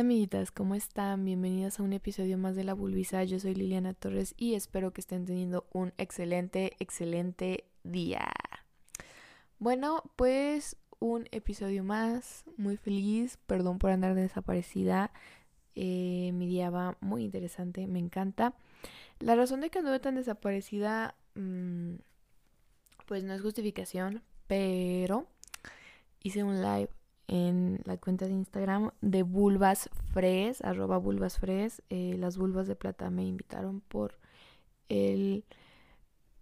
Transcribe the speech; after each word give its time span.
amiguitas? 0.00 0.50
¿Cómo 0.50 0.74
están? 0.74 1.26
Bienvenidas 1.26 1.78
a 1.78 1.82
un 1.82 1.92
episodio 1.92 2.38
más 2.38 2.56
de 2.56 2.64
La 2.64 2.72
Bulbisa. 2.72 3.22
Yo 3.24 3.38
soy 3.38 3.54
Liliana 3.54 3.92
Torres 3.92 4.34
y 4.38 4.54
espero 4.54 4.94
que 4.94 5.02
estén 5.02 5.26
teniendo 5.26 5.66
un 5.72 5.92
excelente, 5.98 6.72
excelente 6.78 7.64
día. 7.84 8.24
Bueno, 9.58 10.02
pues 10.16 10.78
un 11.00 11.28
episodio 11.32 11.84
más, 11.84 12.44
muy 12.56 12.78
feliz, 12.78 13.36
perdón 13.46 13.78
por 13.78 13.90
andar 13.90 14.14
desaparecida. 14.14 15.12
Eh, 15.74 16.30
mi 16.32 16.46
día 16.46 16.70
va 16.70 16.96
muy 17.00 17.22
interesante, 17.22 17.86
me 17.86 17.98
encanta. 17.98 18.54
La 19.18 19.36
razón 19.36 19.60
de 19.60 19.68
que 19.68 19.80
anduve 19.80 20.00
tan 20.00 20.14
desaparecida, 20.14 21.14
mm, 21.34 21.96
pues 23.04 23.22
no 23.22 23.34
es 23.34 23.42
justificación, 23.42 24.22
pero 24.46 25.26
hice 26.22 26.42
un 26.42 26.62
live 26.62 26.88
en 27.30 27.80
la 27.84 27.96
cuenta 27.96 28.26
de 28.26 28.32
Instagram 28.32 28.90
de 29.02 29.22
Bulbas 29.22 29.88
Fres, 30.12 30.62
arroba 30.62 30.98
Bulbas 30.98 31.38
Fres. 31.38 31.80
Eh, 31.88 32.16
las 32.18 32.36
Bulbas 32.36 32.66
de 32.66 32.74
Plata 32.74 33.08
me 33.08 33.24
invitaron 33.24 33.82
por 33.82 34.18
el, 34.88 35.44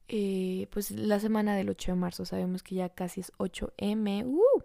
eh, 0.09 0.67
pues 0.71 0.91
la 0.91 1.21
semana 1.21 1.55
del 1.55 1.69
8 1.69 1.93
de 1.93 1.97
marzo. 1.97 2.25
Sabemos 2.25 2.63
que 2.63 2.77
ya 2.77 2.89
casi 2.89 3.21
es 3.21 3.33
8M. 3.37 4.25
¡Uh! 4.25 4.63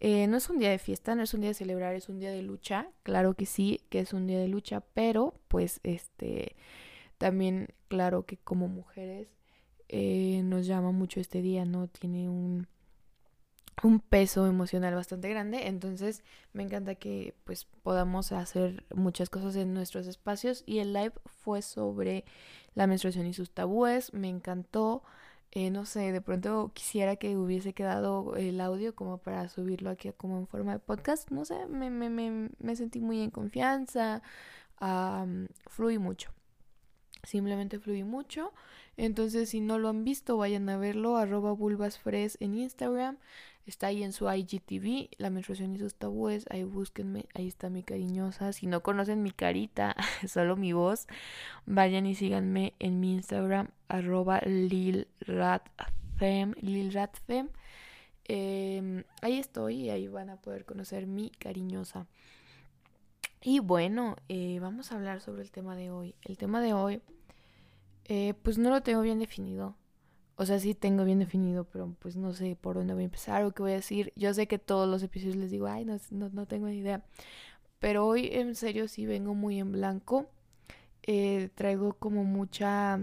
Eh, 0.00 0.26
no 0.26 0.36
es 0.36 0.50
un 0.50 0.58
día 0.58 0.70
de 0.70 0.78
fiesta, 0.78 1.14
no 1.14 1.22
es 1.22 1.32
un 1.32 1.40
día 1.40 1.50
de 1.50 1.54
celebrar, 1.54 1.94
es 1.94 2.10
un 2.10 2.20
día 2.20 2.30
de 2.30 2.42
lucha. 2.42 2.90
Claro 3.02 3.32
que 3.32 3.46
sí, 3.46 3.80
que 3.88 4.00
es 4.00 4.12
un 4.12 4.26
día 4.26 4.38
de 4.38 4.48
lucha, 4.48 4.82
pero 4.92 5.32
pues 5.48 5.80
este 5.82 6.56
también 7.16 7.68
claro 7.88 8.26
que 8.26 8.36
como 8.36 8.68
mujeres 8.68 9.28
nos 9.90 10.66
llama 10.66 10.92
mucho 10.92 11.20
este 11.20 11.40
día, 11.40 11.64
¿no? 11.64 11.88
Tiene 11.88 12.28
un 12.28 12.68
un 13.82 14.00
peso 14.00 14.46
emocional 14.46 14.94
bastante 14.94 15.28
grande, 15.28 15.68
entonces 15.68 16.22
me 16.52 16.62
encanta 16.62 16.94
que 16.96 17.34
pues 17.44 17.66
podamos 17.82 18.32
hacer 18.32 18.84
muchas 18.94 19.30
cosas 19.30 19.56
en 19.56 19.74
nuestros 19.74 20.06
espacios 20.06 20.64
y 20.66 20.78
el 20.78 20.92
live 20.92 21.12
fue 21.26 21.62
sobre 21.62 22.24
la 22.74 22.86
menstruación 22.86 23.26
y 23.26 23.34
sus 23.34 23.50
tabúes, 23.50 24.12
me 24.12 24.28
encantó, 24.28 25.02
eh, 25.52 25.70
no 25.70 25.84
sé, 25.84 26.12
de 26.12 26.20
pronto 26.20 26.72
quisiera 26.74 27.16
que 27.16 27.36
hubiese 27.36 27.72
quedado 27.72 28.36
el 28.36 28.60
audio 28.60 28.94
como 28.94 29.18
para 29.18 29.48
subirlo 29.48 29.90
aquí 29.90 30.10
como 30.16 30.38
en 30.38 30.46
forma 30.46 30.72
de 30.72 30.78
podcast, 30.80 31.30
no 31.30 31.44
sé, 31.44 31.66
me, 31.66 31.90
me, 31.90 32.10
me, 32.10 32.50
me 32.58 32.76
sentí 32.76 33.00
muy 33.00 33.22
en 33.22 33.30
confianza, 33.30 34.22
fluí 35.66 35.98
mucho. 35.98 36.30
Simplemente 37.24 37.78
fluí 37.78 38.04
mucho. 38.04 38.52
Entonces, 38.96 39.50
si 39.50 39.60
no 39.60 39.78
lo 39.78 39.88
han 39.88 40.04
visto, 40.04 40.36
vayan 40.36 40.68
a 40.68 40.76
verlo. 40.78 41.16
Arroba 41.16 41.52
bulbasfres 41.52 42.38
en 42.40 42.54
Instagram. 42.54 43.18
Está 43.68 43.88
ahí 43.88 44.02
en 44.02 44.14
su 44.14 44.32
IGTV, 44.32 45.10
La 45.18 45.28
menstruación 45.28 45.76
y 45.76 45.78
sus 45.78 45.94
tabúes. 45.94 46.46
Ahí 46.48 46.64
búsquenme, 46.64 47.26
ahí 47.34 47.46
está 47.46 47.68
mi 47.68 47.82
cariñosa. 47.82 48.54
Si 48.54 48.66
no 48.66 48.82
conocen 48.82 49.22
mi 49.22 49.30
carita, 49.30 49.94
solo 50.26 50.56
mi 50.56 50.72
voz, 50.72 51.06
vayan 51.66 52.06
y 52.06 52.14
síganme 52.14 52.72
en 52.78 52.98
mi 52.98 53.12
Instagram, 53.12 53.68
arroba 53.88 54.40
lilratfem. 54.40 55.74
lilratfem. 56.62 57.50
Em, 58.24 59.04
ahí 59.20 59.38
estoy 59.38 59.74
y 59.82 59.90
ahí 59.90 60.08
van 60.08 60.30
a 60.30 60.36
poder 60.36 60.64
conocer 60.64 61.06
mi 61.06 61.28
cariñosa. 61.28 62.06
Y 63.42 63.58
bueno, 63.58 64.16
eh, 64.30 64.60
vamos 64.62 64.92
a 64.92 64.94
hablar 64.94 65.20
sobre 65.20 65.42
el 65.42 65.50
tema 65.50 65.76
de 65.76 65.90
hoy. 65.90 66.14
El 66.22 66.38
tema 66.38 66.62
de 66.62 66.72
hoy, 66.72 67.02
eh, 68.06 68.32
pues 68.42 68.56
no 68.56 68.70
lo 68.70 68.80
tengo 68.82 69.02
bien 69.02 69.18
definido. 69.18 69.76
O 70.40 70.46
sea, 70.46 70.60
sí 70.60 70.72
tengo 70.74 71.04
bien 71.04 71.18
definido, 71.18 71.64
pero 71.64 71.96
pues 71.98 72.14
no 72.16 72.32
sé 72.32 72.56
por 72.60 72.76
dónde 72.76 72.94
voy 72.94 73.02
a 73.02 73.06
empezar 73.06 73.44
o 73.44 73.50
qué 73.50 73.60
voy 73.60 73.72
a 73.72 73.74
decir. 73.74 74.12
Yo 74.14 74.32
sé 74.34 74.46
que 74.46 74.60
todos 74.60 74.88
los 74.88 75.02
episodios 75.02 75.34
les 75.34 75.50
digo, 75.50 75.66
ay, 75.66 75.84
no, 75.84 75.98
no, 76.12 76.46
tengo 76.46 76.68
ni 76.68 76.78
idea. 76.78 77.04
Pero 77.80 78.06
hoy 78.06 78.28
en 78.32 78.54
serio 78.54 78.86
sí 78.86 79.04
vengo 79.04 79.34
muy 79.34 79.58
en 79.58 79.72
blanco. 79.72 80.30
Eh, 81.02 81.50
traigo 81.56 81.94
como 81.94 82.22
mucha, 82.22 83.00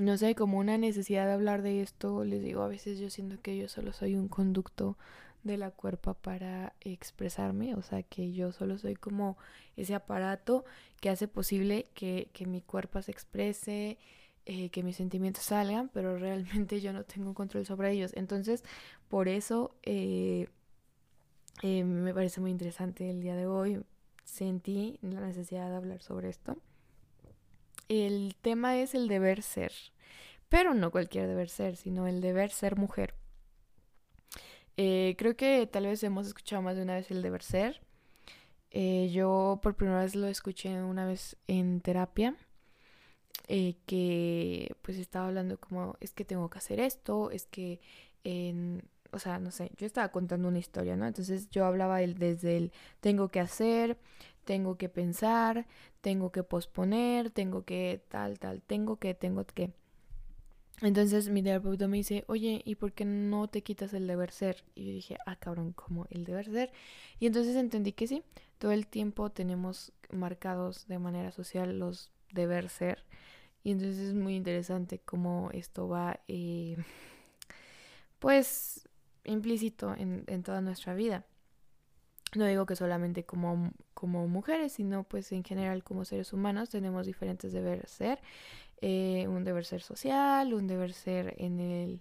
no 0.00 0.16
sé, 0.16 0.34
como 0.34 0.58
una 0.58 0.76
necesidad 0.76 1.24
de 1.26 1.34
hablar 1.34 1.62
de 1.62 1.82
esto. 1.82 2.24
Les 2.24 2.42
digo, 2.42 2.62
a 2.62 2.68
veces 2.68 2.98
yo 2.98 3.10
siento 3.10 3.40
que 3.40 3.56
yo 3.56 3.68
solo 3.68 3.92
soy 3.92 4.16
un 4.16 4.26
conducto 4.26 4.98
de 5.44 5.56
la 5.56 5.70
cuerpa 5.70 6.14
para 6.14 6.74
expresarme, 6.80 7.76
o 7.76 7.82
sea 7.82 8.02
que 8.02 8.32
yo 8.32 8.50
solo 8.50 8.76
soy 8.76 8.96
como 8.96 9.38
ese 9.76 9.94
aparato 9.94 10.64
que 11.00 11.10
hace 11.10 11.28
posible 11.28 11.86
que, 11.94 12.28
que 12.32 12.44
mi 12.44 12.60
cuerpo 12.60 13.00
se 13.02 13.12
exprese, 13.12 13.98
eh, 14.50 14.70
que 14.70 14.82
mis 14.82 14.96
sentimientos 14.96 15.44
salgan, 15.44 15.90
pero 15.90 16.16
realmente 16.16 16.80
yo 16.80 16.94
no 16.94 17.04
tengo 17.04 17.34
control 17.34 17.66
sobre 17.66 17.92
ellos. 17.92 18.12
Entonces, 18.14 18.64
por 19.08 19.28
eso 19.28 19.76
eh, 19.82 20.48
eh, 21.62 21.84
me 21.84 22.14
parece 22.14 22.40
muy 22.40 22.50
interesante 22.50 23.10
el 23.10 23.20
día 23.20 23.36
de 23.36 23.46
hoy. 23.46 23.82
Sentí 24.24 24.98
la 25.02 25.20
necesidad 25.20 25.68
de 25.68 25.76
hablar 25.76 26.00
sobre 26.00 26.30
esto. 26.30 26.56
El 27.90 28.36
tema 28.40 28.78
es 28.78 28.94
el 28.94 29.06
deber 29.06 29.42
ser, 29.42 29.72
pero 30.48 30.72
no 30.72 30.90
cualquier 30.90 31.26
deber 31.26 31.50
ser, 31.50 31.76
sino 31.76 32.06
el 32.06 32.22
deber 32.22 32.50
ser 32.50 32.76
mujer. 32.76 33.14
creo 34.76 35.36
que 35.36 35.66
tal 35.70 35.84
vez 35.84 36.02
hemos 36.04 36.26
escuchado 36.26 36.62
más 36.62 36.74
de 36.76 36.82
una 36.84 36.94
vez 36.94 37.10
el 37.10 37.20
deber 37.20 37.42
ser. 37.42 37.82
yo 38.72 39.60
por 39.62 39.76
primera 39.76 40.00
vez 40.00 40.14
lo 40.14 40.26
escuché 40.26 40.82
una 40.82 41.06
vez 41.06 41.36
en 41.48 41.80
terapia 41.82 42.34
eh, 43.48 43.76
que 43.86 44.76
pues 44.82 44.98
estaba 44.98 45.26
hablando 45.28 45.58
como 45.58 45.96
es 46.00 46.12
que 46.12 46.24
tengo 46.24 46.50
que 46.50 46.58
hacer 46.58 46.80
esto, 46.80 47.30
es 47.30 47.46
que 47.46 47.80
o 49.12 49.18
sea, 49.18 49.38
no 49.38 49.50
sé, 49.50 49.70
yo 49.76 49.86
estaba 49.86 50.08
contando 50.10 50.48
una 50.48 50.58
historia, 50.58 50.96
¿no? 50.96 51.06
Entonces 51.06 51.48
yo 51.50 51.64
hablaba 51.64 51.98
desde 51.98 52.56
el 52.56 52.72
tengo 53.00 53.28
que 53.28 53.40
hacer, 53.40 53.98
tengo 54.44 54.76
que 54.76 54.88
pensar, 54.88 55.66
tengo 56.00 56.30
que 56.32 56.42
posponer, 56.42 57.30
tengo 57.30 57.64
que 57.64 58.02
tal, 58.08 58.38
tal, 58.38 58.62
tengo 58.62 58.96
que, 58.96 59.14
tengo 59.14 59.44
que. 59.46 59.72
Entonces 60.80 61.28
mi 61.28 61.42
terapeuta 61.42 61.88
me 61.88 61.96
dice, 61.96 62.24
oye, 62.28 62.62
¿y 62.64 62.76
por 62.76 62.92
qué 62.92 63.04
no 63.04 63.48
te 63.48 63.62
quitas 63.62 63.92
el 63.94 64.06
deber 64.06 64.30
ser? 64.30 64.64
Y 64.74 64.86
yo 64.86 64.92
dije, 64.92 65.16
ah, 65.26 65.36
cabrón, 65.36 65.72
¿cómo 65.72 66.06
el 66.10 66.24
deber 66.24 66.46
ser? 66.46 66.72
Y 67.18 67.26
entonces 67.26 67.56
entendí 67.56 67.92
que 67.92 68.06
sí, 68.06 68.22
todo 68.58 68.72
el 68.72 68.86
tiempo 68.86 69.30
tenemos 69.30 69.92
marcados 70.12 70.86
de 70.86 70.98
manera 70.98 71.32
social 71.32 71.78
los 71.78 72.10
deber 72.32 72.68
ser. 72.68 73.04
Y 73.64 73.72
entonces 73.72 73.98
es 73.98 74.14
muy 74.14 74.36
interesante 74.36 75.00
cómo 75.00 75.50
esto 75.52 75.88
va, 75.88 76.20
eh, 76.28 76.76
pues, 78.18 78.88
implícito 79.24 79.94
en, 79.94 80.24
en, 80.26 80.42
toda 80.42 80.60
nuestra 80.60 80.94
vida. 80.94 81.24
No 82.34 82.44
digo 82.46 82.66
que 82.66 82.76
solamente 82.76 83.24
como, 83.24 83.72
como 83.94 84.28
mujeres, 84.28 84.72
sino 84.72 85.04
pues 85.04 85.32
en 85.32 85.44
general 85.44 85.82
como 85.82 86.04
seres 86.04 86.32
humanos 86.32 86.68
tenemos 86.68 87.06
diferentes 87.06 87.52
deber 87.52 87.88
ser. 87.88 88.20
Eh, 88.80 89.26
un 89.28 89.44
deber 89.44 89.64
ser 89.64 89.82
social, 89.82 90.54
un 90.54 90.68
deber 90.68 90.92
ser 90.92 91.34
en 91.38 91.58
el 91.58 92.00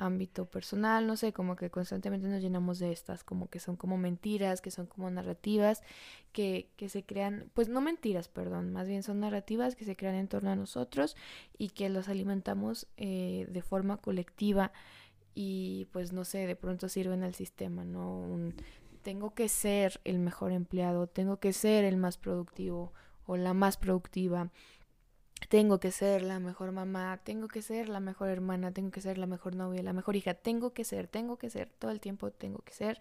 ámbito 0.00 0.46
personal, 0.46 1.06
no 1.06 1.16
sé, 1.16 1.32
como 1.32 1.56
que 1.56 1.70
constantemente 1.70 2.26
nos 2.28 2.42
llenamos 2.42 2.78
de 2.78 2.92
estas, 2.92 3.22
como 3.22 3.48
que 3.48 3.60
son 3.60 3.76
como 3.76 3.98
mentiras, 3.98 4.60
que 4.60 4.70
son 4.70 4.86
como 4.86 5.10
narrativas, 5.10 5.82
que, 6.32 6.70
que 6.76 6.88
se 6.88 7.04
crean, 7.04 7.50
pues 7.54 7.68
no 7.68 7.80
mentiras, 7.80 8.28
perdón, 8.28 8.72
más 8.72 8.88
bien 8.88 9.02
son 9.02 9.20
narrativas 9.20 9.76
que 9.76 9.84
se 9.84 9.96
crean 9.96 10.14
en 10.14 10.28
torno 10.28 10.50
a 10.50 10.56
nosotros 10.56 11.16
y 11.58 11.70
que 11.70 11.88
los 11.88 12.08
alimentamos 12.08 12.86
eh, 12.96 13.46
de 13.50 13.62
forma 13.62 13.98
colectiva 13.98 14.72
y 15.34 15.86
pues 15.92 16.12
no 16.12 16.24
sé, 16.24 16.46
de 16.46 16.56
pronto 16.56 16.88
sirven 16.88 17.22
al 17.22 17.34
sistema, 17.34 17.84
¿no? 17.84 18.18
Un, 18.18 18.54
tengo 19.02 19.34
que 19.34 19.48
ser 19.48 20.00
el 20.04 20.18
mejor 20.18 20.52
empleado, 20.52 21.06
tengo 21.06 21.38
que 21.38 21.52
ser 21.52 21.84
el 21.84 21.96
más 21.96 22.18
productivo 22.18 22.92
o 23.26 23.36
la 23.36 23.54
más 23.54 23.76
productiva 23.76 24.50
tengo 25.48 25.80
que 25.80 25.90
ser 25.90 26.22
la 26.22 26.38
mejor 26.38 26.72
mamá, 26.72 27.20
tengo 27.24 27.48
que 27.48 27.62
ser 27.62 27.88
la 27.88 28.00
mejor 28.00 28.28
hermana, 28.28 28.72
tengo 28.72 28.90
que 28.90 29.00
ser 29.00 29.18
la 29.18 29.26
mejor 29.26 29.56
novia, 29.56 29.82
la 29.82 29.92
mejor 29.92 30.16
hija, 30.16 30.34
tengo 30.34 30.72
que 30.72 30.84
ser, 30.84 31.08
tengo 31.08 31.38
que 31.38 31.50
ser, 31.50 31.70
todo 31.78 31.90
el 31.90 32.00
tiempo 32.00 32.30
tengo 32.30 32.60
que 32.60 32.72
ser. 32.72 33.00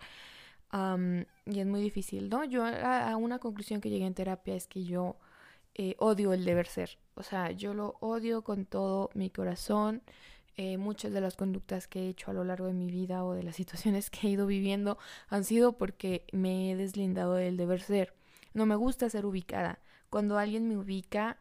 y 1.46 1.60
es 1.60 1.66
muy 1.66 1.82
difícil, 1.82 2.30
¿no? 2.30 2.44
Yo 2.46 2.66
a, 2.66 3.16
una 3.18 3.40
conclusión 3.40 3.82
que 3.82 3.90
llegué 3.90 4.06
en 4.06 4.14
terapia 4.14 4.56
es 4.56 4.68
que 4.68 4.84
yo 4.84 5.18
eh, 5.76 5.96
odio 6.00 6.34
el 6.34 6.46
deber 6.46 6.68
ser. 6.68 6.98
O 7.16 7.24
sea, 7.24 7.52
yo 7.52 7.74
lo 7.74 7.98
odio 8.00 8.44
con 8.44 8.66
todo 8.66 9.10
mi 9.14 9.30
corazón. 9.30 10.02
Eh, 10.58 10.78
muchas 10.78 11.14
de 11.14 11.22
las 11.22 11.36
conductas 11.38 11.88
que 11.88 12.02
he 12.02 12.10
hecho 12.10 12.32
a 12.32 12.34
lo 12.34 12.44
largo 12.44 12.68
de 12.68 12.74
mi 12.74 12.92
vida 12.92 13.24
o 13.24 13.34
de 13.34 13.44
las 13.44 13.56
situaciones 13.62 14.10
que 14.10 14.28
he 14.28 14.32
ido 14.32 14.46
viviendo 14.48 14.98
han 15.30 15.44
sido 15.46 15.78
porque 15.78 16.26
me 16.34 16.72
he 16.72 16.76
deslindado 16.76 17.36
del 17.36 17.58
deber 17.58 17.82
ser. 17.82 18.14
No 18.54 18.66
me 18.66 18.76
gusta 18.76 19.10
ser 19.10 19.26
ubicada. 19.26 19.80
Cuando 20.10 20.38
alguien 20.38 20.68
me 20.68 20.78
ubica, 20.78 21.38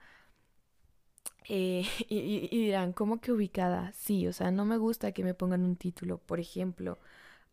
eh, 1.49 1.85
y, 2.09 2.49
dirán, 2.49 2.93
¿cómo 2.93 3.21
que 3.21 3.33
ubicada? 3.33 3.93
Sí, 3.93 4.27
o 4.27 4.33
sea, 4.33 4.51
no 4.51 4.65
me 4.65 4.77
gusta 4.79 5.13
que 5.13 5.25
me 5.25 5.35
pongan 5.35 5.65
un 5.65 5.77
título, 5.77 6.19
por 6.19 6.41
ejemplo. 6.41 6.99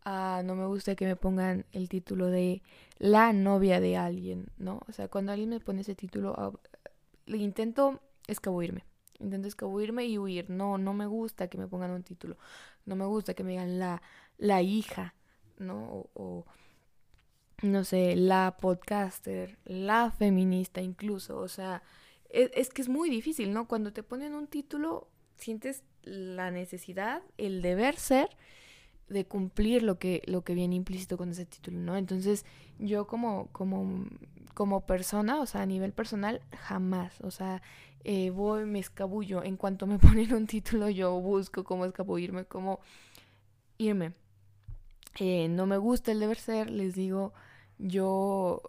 Ah, 0.05 0.41
no 0.45 0.55
me 0.55 0.65
gusta 0.67 0.95
que 0.95 1.05
me 1.05 1.15
pongan 1.15 1.65
el 1.71 1.89
título 1.89 2.27
de 2.27 2.61
la 2.99 3.33
novia 3.33 3.79
de 3.79 3.97
alguien, 3.97 4.47
¿no? 4.57 4.81
O 4.87 4.91
sea, 4.91 5.07
cuando 5.07 5.31
alguien 5.31 5.49
me 5.49 5.59
pone 5.59 5.81
ese 5.81 5.95
título, 5.95 6.35
ah, 6.37 6.51
intento 7.27 8.01
escabuirme. 8.27 8.85
Intento 9.19 9.47
escabuirme 9.47 10.05
y 10.05 10.17
huir. 10.17 10.49
No, 10.49 10.77
no 10.77 10.93
me 10.93 11.07
gusta 11.07 11.47
que 11.47 11.57
me 11.57 11.67
pongan 11.67 11.91
un 11.91 12.03
título. 12.03 12.37
No 12.85 12.95
me 12.95 13.05
gusta 13.05 13.33
que 13.33 13.43
me 13.43 13.51
digan 13.51 13.79
la, 13.79 14.01
la 14.37 14.61
hija, 14.61 15.15
¿no? 15.57 16.09
O, 16.13 16.45
no 17.63 17.83
sé, 17.83 18.15
la 18.15 18.57
podcaster, 18.57 19.57
la 19.65 20.11
feminista 20.11 20.81
incluso, 20.81 21.37
o 21.37 21.47
sea, 21.47 21.83
es, 22.35 22.51
es, 22.53 22.69
que 22.69 22.81
es 22.81 22.89
muy 22.89 23.09
difícil, 23.09 23.53
¿no? 23.53 23.67
Cuando 23.67 23.93
te 23.93 24.03
ponen 24.03 24.33
un 24.33 24.47
título, 24.47 25.07
sientes 25.37 25.83
la 26.03 26.51
necesidad, 26.51 27.21
el 27.37 27.61
deber 27.61 27.97
ser 27.97 28.29
de 29.09 29.25
cumplir 29.25 29.83
lo 29.83 29.99
que, 29.99 30.21
lo 30.25 30.43
que 30.43 30.55
viene 30.55 30.75
implícito 30.75 31.17
con 31.17 31.29
ese 31.29 31.45
título, 31.45 31.79
¿no? 31.79 31.97
Entonces, 31.97 32.45
yo 32.79 33.07
como, 33.07 33.47
como, 33.51 34.05
como 34.53 34.85
persona, 34.85 35.39
o 35.39 35.45
sea, 35.45 35.61
a 35.61 35.65
nivel 35.65 35.93
personal, 35.93 36.41
jamás, 36.51 37.21
o 37.21 37.31
sea, 37.31 37.61
eh, 38.03 38.29
voy, 38.31 38.65
me 38.65 38.79
escabullo, 38.79 39.43
en 39.43 39.57
cuanto 39.57 39.87
me 39.87 39.99
ponen 39.99 40.33
un 40.33 40.47
título, 40.47 40.89
yo 40.89 41.19
busco 41.19 41.63
cómo 41.63 41.85
escabullirme, 41.85 42.45
cómo 42.45 42.79
irme. 43.77 44.13
Eh, 45.19 45.47
no 45.49 45.65
me 45.65 45.77
gusta 45.77 46.11
el 46.11 46.19
deber 46.19 46.37
ser, 46.37 46.69
les 46.69 46.95
digo, 46.95 47.33
yo, 47.77 48.61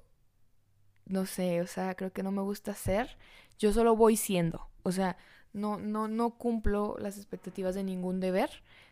no 1.06 1.26
sé, 1.26 1.60
o 1.62 1.66
sea, 1.66 1.94
creo 1.96 2.12
que 2.12 2.22
no 2.22 2.30
me 2.30 2.42
gusta 2.42 2.74
ser, 2.74 3.16
yo 3.58 3.72
solo 3.72 3.96
voy 3.96 4.16
siendo, 4.16 4.68
o 4.82 4.92
sea, 4.92 5.16
no, 5.52 5.78
no, 5.78 6.08
no 6.08 6.30
cumplo 6.30 6.96
las 6.98 7.16
expectativas 7.16 7.74
de 7.74 7.82
ningún 7.82 8.20
deber, 8.20 8.50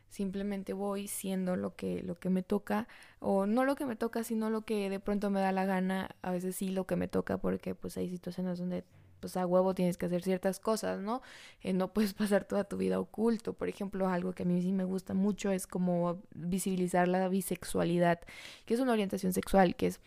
simplemente 0.08 0.72
voy 0.72 1.08
siendo 1.08 1.56
lo 1.56 1.74
que, 1.74 2.02
lo 2.02 2.18
que 2.18 2.30
me 2.30 2.42
toca, 2.42 2.88
o 3.20 3.46
no 3.46 3.64
lo 3.64 3.76
que 3.76 3.84
me 3.84 3.96
toca, 3.96 4.24
sino 4.24 4.48
lo 4.48 4.62
que 4.62 4.88
de 4.88 5.00
pronto 5.00 5.30
me 5.30 5.40
da 5.40 5.52
la 5.52 5.66
gana, 5.66 6.14
a 6.22 6.30
veces 6.30 6.56
sí 6.56 6.70
lo 6.70 6.86
que 6.86 6.96
me 6.96 7.08
toca, 7.08 7.38
porque 7.38 7.74
pues 7.74 7.96
hay 7.96 8.08
situaciones 8.08 8.58
donde 8.58 8.84
pues 9.24 9.38
a 9.38 9.46
huevo 9.46 9.74
tienes 9.74 9.96
que 9.96 10.04
hacer 10.04 10.22
ciertas 10.22 10.60
cosas, 10.60 11.00
¿no? 11.00 11.22
Eh, 11.62 11.72
no 11.72 11.94
puedes 11.94 12.12
pasar 12.14 12.44
toda 12.44 12.64
tu 12.64 12.76
vida 12.76 13.00
oculto. 13.00 13.54
Por 13.54 13.70
ejemplo, 13.70 14.06
algo 14.06 14.34
que 14.34 14.42
a 14.42 14.46
mí 14.46 14.60
sí 14.60 14.70
me 14.70 14.84
gusta 14.84 15.14
mucho 15.14 15.50
es 15.50 15.66
como 15.66 16.20
visibilizar 16.34 17.08
la 17.08 17.26
bisexualidad, 17.28 18.20
que 18.66 18.74
es 18.74 18.80
una 18.80 18.92
orientación 18.92 19.32
sexual, 19.32 19.76
que 19.76 19.86
es 19.86 20.00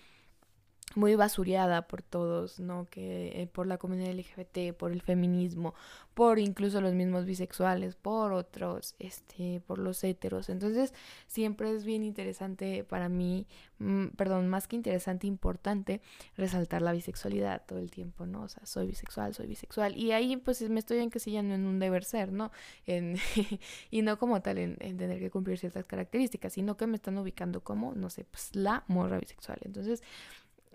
muy 0.97 1.15
basureada 1.15 1.87
por 1.87 2.01
todos, 2.01 2.59
¿no? 2.59 2.87
Que 2.89 3.43
eh, 3.43 3.47
por 3.47 3.67
la 3.67 3.77
comunidad 3.77 4.11
LGBT, 4.13 4.75
por 4.75 4.91
el 4.91 5.03
feminismo, 5.03 5.75
por 6.15 6.39
incluso 6.39 6.81
los 6.81 6.95
mismos 6.95 7.25
bisexuales, 7.25 7.95
por 7.95 8.33
otros, 8.33 8.95
este, 8.97 9.61
por 9.67 9.77
los 9.77 10.03
heteros. 10.03 10.49
Entonces, 10.49 10.95
siempre 11.27 11.71
es 11.71 11.85
bien 11.85 12.03
interesante 12.03 12.83
para 12.83 13.09
mí, 13.09 13.45
mm, 13.77 14.07
perdón, 14.17 14.47
más 14.49 14.67
que 14.67 14.75
interesante, 14.75 15.27
importante 15.27 16.01
resaltar 16.35 16.81
la 16.81 16.93
bisexualidad 16.93 17.61
todo 17.67 17.77
el 17.77 17.91
tiempo, 17.91 18.25
¿no? 18.25 18.41
O 18.41 18.47
sea, 18.47 18.65
soy 18.65 18.87
bisexual, 18.87 19.35
soy 19.35 19.45
bisexual. 19.45 19.95
Y 19.95 20.13
ahí 20.13 20.35
pues 20.37 20.67
me 20.67 20.79
estoy 20.79 20.97
encasillando 20.97 21.53
en 21.53 21.67
un 21.67 21.77
deber 21.77 22.05
ser, 22.05 22.31
¿no? 22.31 22.51
En, 22.87 23.17
y 23.91 24.01
no 24.01 24.17
como 24.17 24.41
tal 24.41 24.57
en, 24.57 24.77
en 24.79 24.97
tener 24.97 25.19
que 25.19 25.29
cumplir 25.29 25.59
ciertas 25.59 25.85
características, 25.85 26.53
sino 26.53 26.75
que 26.75 26.87
me 26.87 26.95
están 26.95 27.19
ubicando 27.19 27.63
como, 27.63 27.93
no 27.93 28.09
sé, 28.09 28.25
pues 28.25 28.55
la 28.55 28.83
morra 28.87 29.19
bisexual. 29.19 29.59
Entonces, 29.63 30.01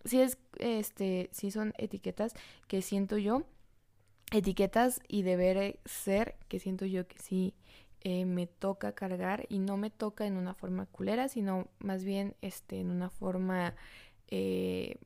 si 0.05 0.21
es, 0.21 0.39
este, 0.59 1.29
si 1.33 1.51
son 1.51 1.73
etiquetas 1.79 2.35
que 2.69 2.83
siento 2.83 3.19
yo, 3.19 3.45
etiquetas 4.33 5.01
y 5.09 5.23
deber 5.23 5.79
ser 5.85 6.37
que 6.49 6.59
siento 6.59 6.87
yo 6.87 7.07
que 7.07 7.19
sí 7.19 7.55
eh, 8.01 8.25
me 8.25 8.47
toca 8.47 8.93
cargar 8.93 9.47
y 9.49 9.59
no 9.59 9.77
me 9.77 9.91
toca 9.91 10.27
en 10.27 10.37
una 10.37 10.55
forma 10.55 10.87
culera, 10.87 11.29
sino 11.29 11.69
más 11.79 12.05
bien 12.05 12.35
este, 12.41 12.81
en 12.81 12.91
una 12.91 13.11
forma, 13.11 13.75
eh, 14.29 14.97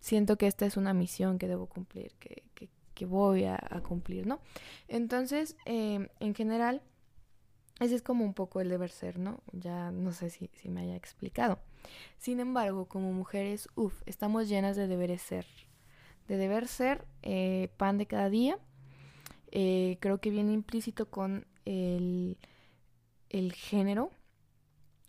siento 0.00 0.38
que 0.38 0.46
esta 0.46 0.64
es 0.64 0.76
una 0.76 0.94
misión 0.94 1.38
que 1.38 1.48
debo 1.48 1.66
cumplir, 1.66 2.12
que, 2.18 2.44
que, 2.54 2.70
que 2.94 3.04
voy 3.04 3.44
a, 3.44 3.58
a, 3.60 3.82
cumplir, 3.82 4.26
¿no? 4.26 4.40
Entonces, 4.88 5.56
eh, 5.66 6.08
en 6.20 6.34
general, 6.34 6.80
ese 7.78 7.94
es 7.94 8.02
como 8.02 8.24
un 8.24 8.32
poco 8.32 8.60
el 8.60 8.68
deber 8.68 8.90
ser, 8.90 9.18
¿no? 9.18 9.40
Ya 9.52 9.90
no 9.90 10.12
sé 10.12 10.30
si, 10.30 10.50
me 10.68 10.80
haya 10.80 10.96
explicado. 10.96 11.58
Sin 12.18 12.40
embargo, 12.40 12.86
como 12.86 13.12
mujeres, 13.12 13.68
uff, 13.74 14.02
estamos 14.06 14.48
llenas 14.48 14.76
de 14.76 14.86
deberes 14.86 15.20
ser. 15.20 15.46
De 16.26 16.36
deber 16.36 16.68
ser 16.68 17.06
eh, 17.22 17.68
pan 17.76 17.98
de 17.98 18.06
cada 18.06 18.30
día. 18.30 18.58
Eh, 19.52 19.98
creo 20.00 20.20
que 20.20 20.30
viene 20.30 20.52
implícito 20.52 21.10
con 21.10 21.46
el, 21.66 22.38
el 23.28 23.52
género. 23.52 24.10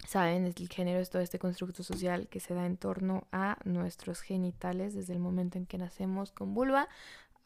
Saben, 0.05 0.45
el 0.45 0.69
género 0.69 0.99
es 0.99 1.09
todo 1.09 1.21
este 1.21 1.39
constructo 1.39 1.83
social 1.83 2.27
que 2.27 2.39
se 2.39 2.53
da 2.53 2.65
en 2.65 2.77
torno 2.77 3.27
a 3.31 3.57
nuestros 3.63 4.21
genitales 4.21 4.93
desde 4.93 5.13
el 5.13 5.19
momento 5.19 5.57
en 5.57 5.65
que 5.65 5.77
nacemos 5.77 6.31
con 6.31 6.53
vulva 6.53 6.87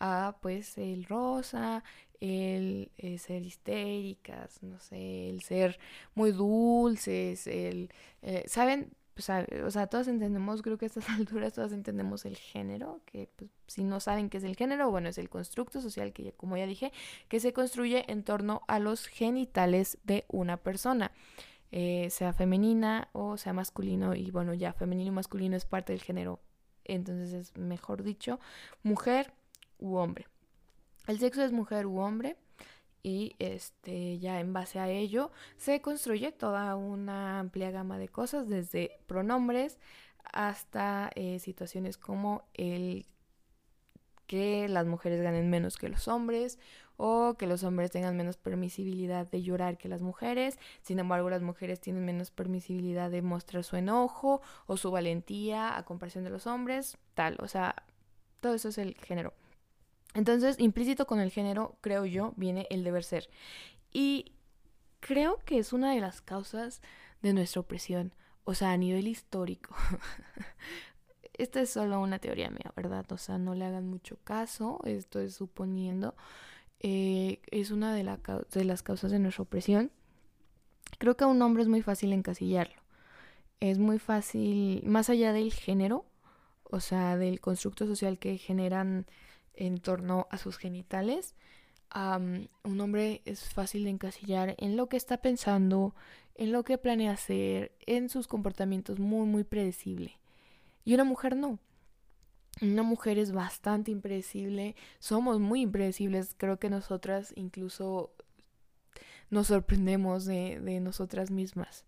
a 0.02 0.38
pues 0.42 0.78
el 0.78 1.06
rosa, 1.06 1.84
el, 2.20 2.92
ser 3.20 3.44
histéricas, 3.44 4.62
no 4.64 4.80
sé, 4.80 5.30
el 5.30 5.42
ser 5.44 5.80
muy 6.16 6.32
dulces, 6.32 7.48
el, 7.48 7.90
eh, 8.24 8.44
¿saben? 8.48 8.92
sea, 9.22 9.46
o 9.66 9.72
sea, 9.72 9.88
todas 9.88 10.08
entendemos, 10.08 10.62
creo 10.62 10.78
que 10.78 10.86
a 10.86 10.88
estas 10.88 11.08
alturas 11.10 11.54
todas 11.54 11.72
entendemos 11.72 12.26
el 12.26 12.36
género, 12.36 13.02
que 13.06 13.30
pues, 13.36 13.50
si 13.68 13.84
no 13.84 14.00
saben 14.00 14.30
qué 14.30 14.38
es 14.38 14.44
el 14.44 14.56
género, 14.56 14.90
bueno, 14.90 15.10
es 15.10 15.18
el 15.18 15.30
constructo 15.30 15.82
social 15.82 16.14
que, 16.14 16.34
como 16.34 16.58
ya 16.58 16.66
dije, 16.66 16.92
que 17.30 17.40
se 17.40 17.54
construye 17.54 18.12
en 18.12 18.24
torno 18.24 18.64
a 18.68 18.80
los 18.80 19.06
genitales 19.08 19.98
de 20.04 20.26
una 20.28 20.58
persona, 20.58 21.12
eh, 21.72 22.10
sea 22.10 22.34
femenina 22.34 23.08
o 23.14 23.38
sea 23.38 23.54
masculino, 23.54 24.16
y 24.16 24.32
bueno, 24.32 24.54
ya 24.54 24.74
femenino 24.74 25.10
y 25.10 25.16
masculino 25.16 25.56
es 25.56 25.66
parte 25.66 25.94
del 25.94 26.02
género, 26.02 26.40
entonces 26.84 27.34
es 27.34 27.58
mejor 27.58 28.04
dicho, 28.04 28.40
mujer 28.84 29.34
u 29.82 29.98
hombre. 29.98 30.28
El 31.08 31.20
sexo 31.20 31.44
es 31.44 31.52
mujer 31.52 31.86
u 31.88 32.00
hombre 32.00 32.38
y 33.04 33.36
este 33.40 34.20
ya 34.20 34.40
en 34.40 34.54
base 34.54 34.80
a 34.80 34.90
ello 34.90 35.32
se 35.58 35.82
construye 35.82 36.32
toda 36.32 36.76
una 36.76 37.40
amplia 37.40 37.72
gama 37.72 37.98
de 37.98 38.08
cosas 38.08 38.48
desde 38.48 39.00
pronombres 39.08 39.80
hasta 40.32 41.10
eh, 41.16 41.40
situaciones 41.40 41.98
como 41.98 42.44
el 42.54 43.08
que 44.28 44.70
las 44.70 44.86
mujeres 44.86 45.22
ganen 45.22 45.50
menos 45.50 45.78
que 45.78 45.90
los 45.90 46.08
hombres 46.08 46.60
o 46.96 47.34
que 47.38 47.48
los 47.48 47.64
hombres 47.64 47.90
tengan 47.90 48.16
menos 48.16 48.38
permisibilidad 48.38 49.26
de 49.26 49.42
llorar 49.42 49.80
que 49.80 49.90
las 49.90 50.02
mujeres, 50.04 50.60
sin 50.84 51.00
embargo 51.00 51.32
las 51.32 51.42
mujeres 51.42 51.82
tienen 51.82 52.06
menos 52.06 52.30
permisibilidad 52.30 53.10
de 53.10 53.24
mostrar 53.24 53.64
su 53.64 53.76
enojo 53.76 54.42
o 54.68 54.78
su 54.78 54.92
valentía 54.92 55.76
a 55.76 55.84
comparación 55.84 56.24
de 56.24 56.30
los 56.30 56.46
hombres, 56.46 56.98
tal, 57.16 57.38
o 57.42 57.48
sea, 57.48 57.76
todo 58.40 58.54
eso 58.54 58.70
es 58.70 58.78
el 58.78 58.94
género. 58.96 59.34
Entonces, 60.14 60.60
implícito 60.60 61.08
con 61.08 61.20
el 61.20 61.32
género, 61.32 61.78
creo 61.82 62.06
yo, 62.06 62.34
viene 62.36 62.68
el 62.70 62.84
deber 62.84 63.04
ser. 63.04 63.30
Y 63.94 64.34
creo 65.00 65.40
que 65.46 65.58
es 65.58 65.74
una 65.74 65.94
de 65.94 66.02
las 66.02 66.22
causas 66.22 66.82
de 67.22 67.34
nuestra 67.34 67.62
opresión, 67.62 68.14
o 68.44 68.54
sea, 68.54 68.72
a 68.72 68.78
nivel 68.78 69.08
histórico. 69.08 69.76
Esta 71.34 71.62
es 71.62 71.72
solo 71.72 72.00
una 72.02 72.20
teoría 72.20 72.50
mía, 72.50 72.72
¿verdad? 72.76 73.10
O 73.12 73.18
sea, 73.18 73.38
no 73.38 73.56
le 73.56 73.66
hagan 73.66 73.88
mucho 73.88 74.18
caso, 74.24 74.80
esto 74.86 75.20
es 75.20 75.36
suponiendo. 75.36 76.16
Eh, 76.80 77.42
es 77.52 77.72
una 77.72 77.94
de, 77.94 78.04
de 78.04 78.66
las 78.66 78.84
causas 78.84 79.12
de 79.12 79.20
nuestra 79.20 79.44
opresión. 79.44 79.92
Creo 80.98 81.16
que 81.16 81.24
a 81.24 81.28
un 81.28 81.42
hombre 81.42 81.64
es 81.64 81.70
muy 81.70 81.82
fácil 81.82 82.12
encasillarlo. 82.14 82.82
Es 83.60 83.78
muy 83.78 84.00
fácil, 84.00 84.84
más 84.86 85.10
allá 85.10 85.34
del 85.34 85.54
género, 85.54 86.06
o 86.64 86.80
sea, 86.80 87.18
del 87.18 87.40
constructo 87.40 87.86
social 87.86 88.18
que 88.18 88.38
generan 88.38 89.06
en 89.54 89.80
torno 89.80 90.28
a 90.30 90.38
sus 90.38 90.58
genitales. 90.58 91.36
un 91.94 92.82
hombre 92.82 93.22
es 93.26 93.50
fácil 93.54 93.84
de 93.84 93.90
encasillar 93.90 94.56
en 94.58 94.78
lo 94.78 94.88
que 94.88 94.98
está 94.98 95.18
pensando, 95.18 95.96
en 96.36 96.52
lo 96.52 96.64
que 96.64 96.78
planea 96.78 97.12
hacer, 97.12 97.74
en 97.86 98.10
sus 98.10 98.28
comportamientos 98.28 99.00
muy, 99.00 99.28
muy 99.28 99.44
predecible. 99.44 100.18
Y 100.86 100.94
una 100.94 101.04
mujer 101.04 101.36
no. 101.36 101.60
Una 102.62 102.84
mujer 102.84 103.18
es 103.18 103.32
bastante 103.32 103.92
impredecible, 103.92 104.76
somos 105.00 105.40
muy 105.40 105.62
impredecibles, 105.62 106.36
creo 106.38 106.60
que 106.60 106.70
nosotras 106.70 107.34
incluso 107.36 108.14
nos 109.30 109.48
sorprendemos 109.48 110.26
de, 110.26 110.60
de 110.60 110.80
nosotras 110.82 111.32
mismas. 111.32 111.86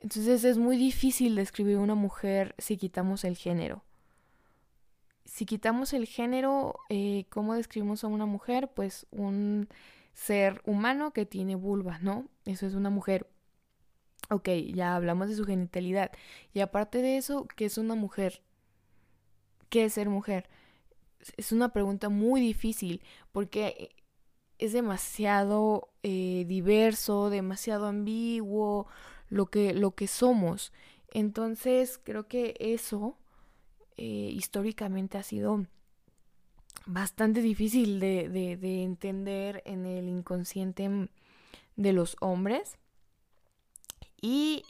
Entonces 0.00 0.44
es 0.44 0.58
muy 0.58 0.76
difícil 0.76 1.34
describir 1.34 1.78
una 1.78 1.94
mujer 1.94 2.54
si 2.58 2.76
quitamos 2.76 3.24
el 3.24 3.36
género 3.36 3.84
si 5.24 5.46
quitamos 5.46 5.92
el 5.92 6.06
género, 6.06 6.76
eh, 6.88 7.26
¿cómo 7.30 7.54
describimos 7.54 8.04
a 8.04 8.08
una 8.08 8.26
mujer? 8.26 8.70
Pues 8.74 9.06
un 9.10 9.68
ser 10.14 10.60
humano 10.64 11.12
que 11.12 11.26
tiene 11.26 11.54
vulva, 11.54 11.98
¿no? 12.00 12.28
Eso 12.44 12.66
es 12.66 12.74
una 12.74 12.90
mujer. 12.90 13.28
Ok, 14.30 14.48
ya 14.74 14.96
hablamos 14.96 15.28
de 15.28 15.36
su 15.36 15.44
genitalidad. 15.44 16.12
Y 16.52 16.60
aparte 16.60 17.02
de 17.02 17.16
eso, 17.16 17.46
¿qué 17.56 17.66
es 17.66 17.78
una 17.78 17.94
mujer? 17.94 18.42
¿Qué 19.68 19.84
es 19.84 19.94
ser 19.94 20.08
mujer? 20.08 20.48
Es 21.36 21.52
una 21.52 21.72
pregunta 21.72 22.08
muy 22.08 22.40
difícil 22.40 23.02
porque 23.32 23.90
es 24.58 24.72
demasiado 24.72 25.90
eh, 26.02 26.44
diverso, 26.46 27.30
demasiado 27.30 27.86
ambiguo 27.86 28.86
lo 29.28 29.46
que, 29.46 29.72
lo 29.74 29.92
que 29.94 30.08
somos. 30.08 30.72
Entonces, 31.10 31.98
creo 32.02 32.28
que 32.28 32.54
eso 32.58 33.16
eh, 33.96 34.04
históricamente 34.04 35.18
ha 35.18 35.22
sido 35.22 35.66
bastante 36.86 37.42
difícil 37.42 38.00
de, 38.00 38.28
de, 38.28 38.82
entender 38.82 39.62
en 39.66 39.86
el 39.86 40.08
inconsciente 40.08 41.08
de 41.76 41.92
los 41.92 42.16
hombres. 42.20 42.76
Y 44.20 44.64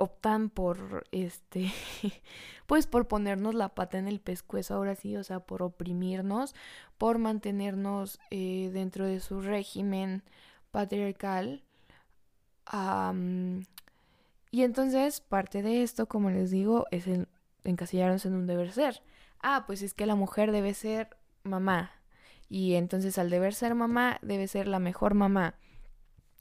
optan 0.00 0.48
por 0.48 1.06
este 1.12 1.70
pues 2.66 2.86
por 2.86 3.06
ponernos 3.06 3.54
la 3.54 3.68
pata 3.68 3.98
en 3.98 4.08
el 4.08 4.18
pescuezo 4.18 4.74
ahora 4.74 4.94
sí 4.94 5.14
o 5.14 5.22
sea 5.22 5.40
por 5.40 5.62
oprimirnos 5.62 6.54
por 6.96 7.18
mantenernos 7.18 8.18
eh, 8.30 8.70
dentro 8.72 9.06
de 9.06 9.20
su 9.20 9.42
régimen 9.42 10.22
patriarcal 10.70 11.62
y 14.50 14.62
entonces 14.62 15.20
parte 15.20 15.60
de 15.60 15.82
esto 15.82 16.06
como 16.06 16.30
les 16.30 16.50
digo 16.50 16.86
es 16.90 17.06
el 17.06 17.28
encasillarnos 17.64 18.26
en 18.26 18.34
un 18.34 18.46
deber 18.46 18.72
ser. 18.72 19.02
Ah 19.40 19.64
pues 19.66 19.82
es 19.82 19.94
que 19.94 20.06
la 20.06 20.14
mujer 20.14 20.52
debe 20.52 20.74
ser 20.74 21.16
mamá. 21.42 21.92
Y 22.48 22.74
entonces 22.74 23.18
al 23.18 23.30
deber 23.30 23.54
ser 23.54 23.74
mamá 23.74 24.18
debe 24.22 24.48
ser 24.48 24.68
la 24.68 24.78
mejor 24.78 25.14
mamá. 25.14 25.54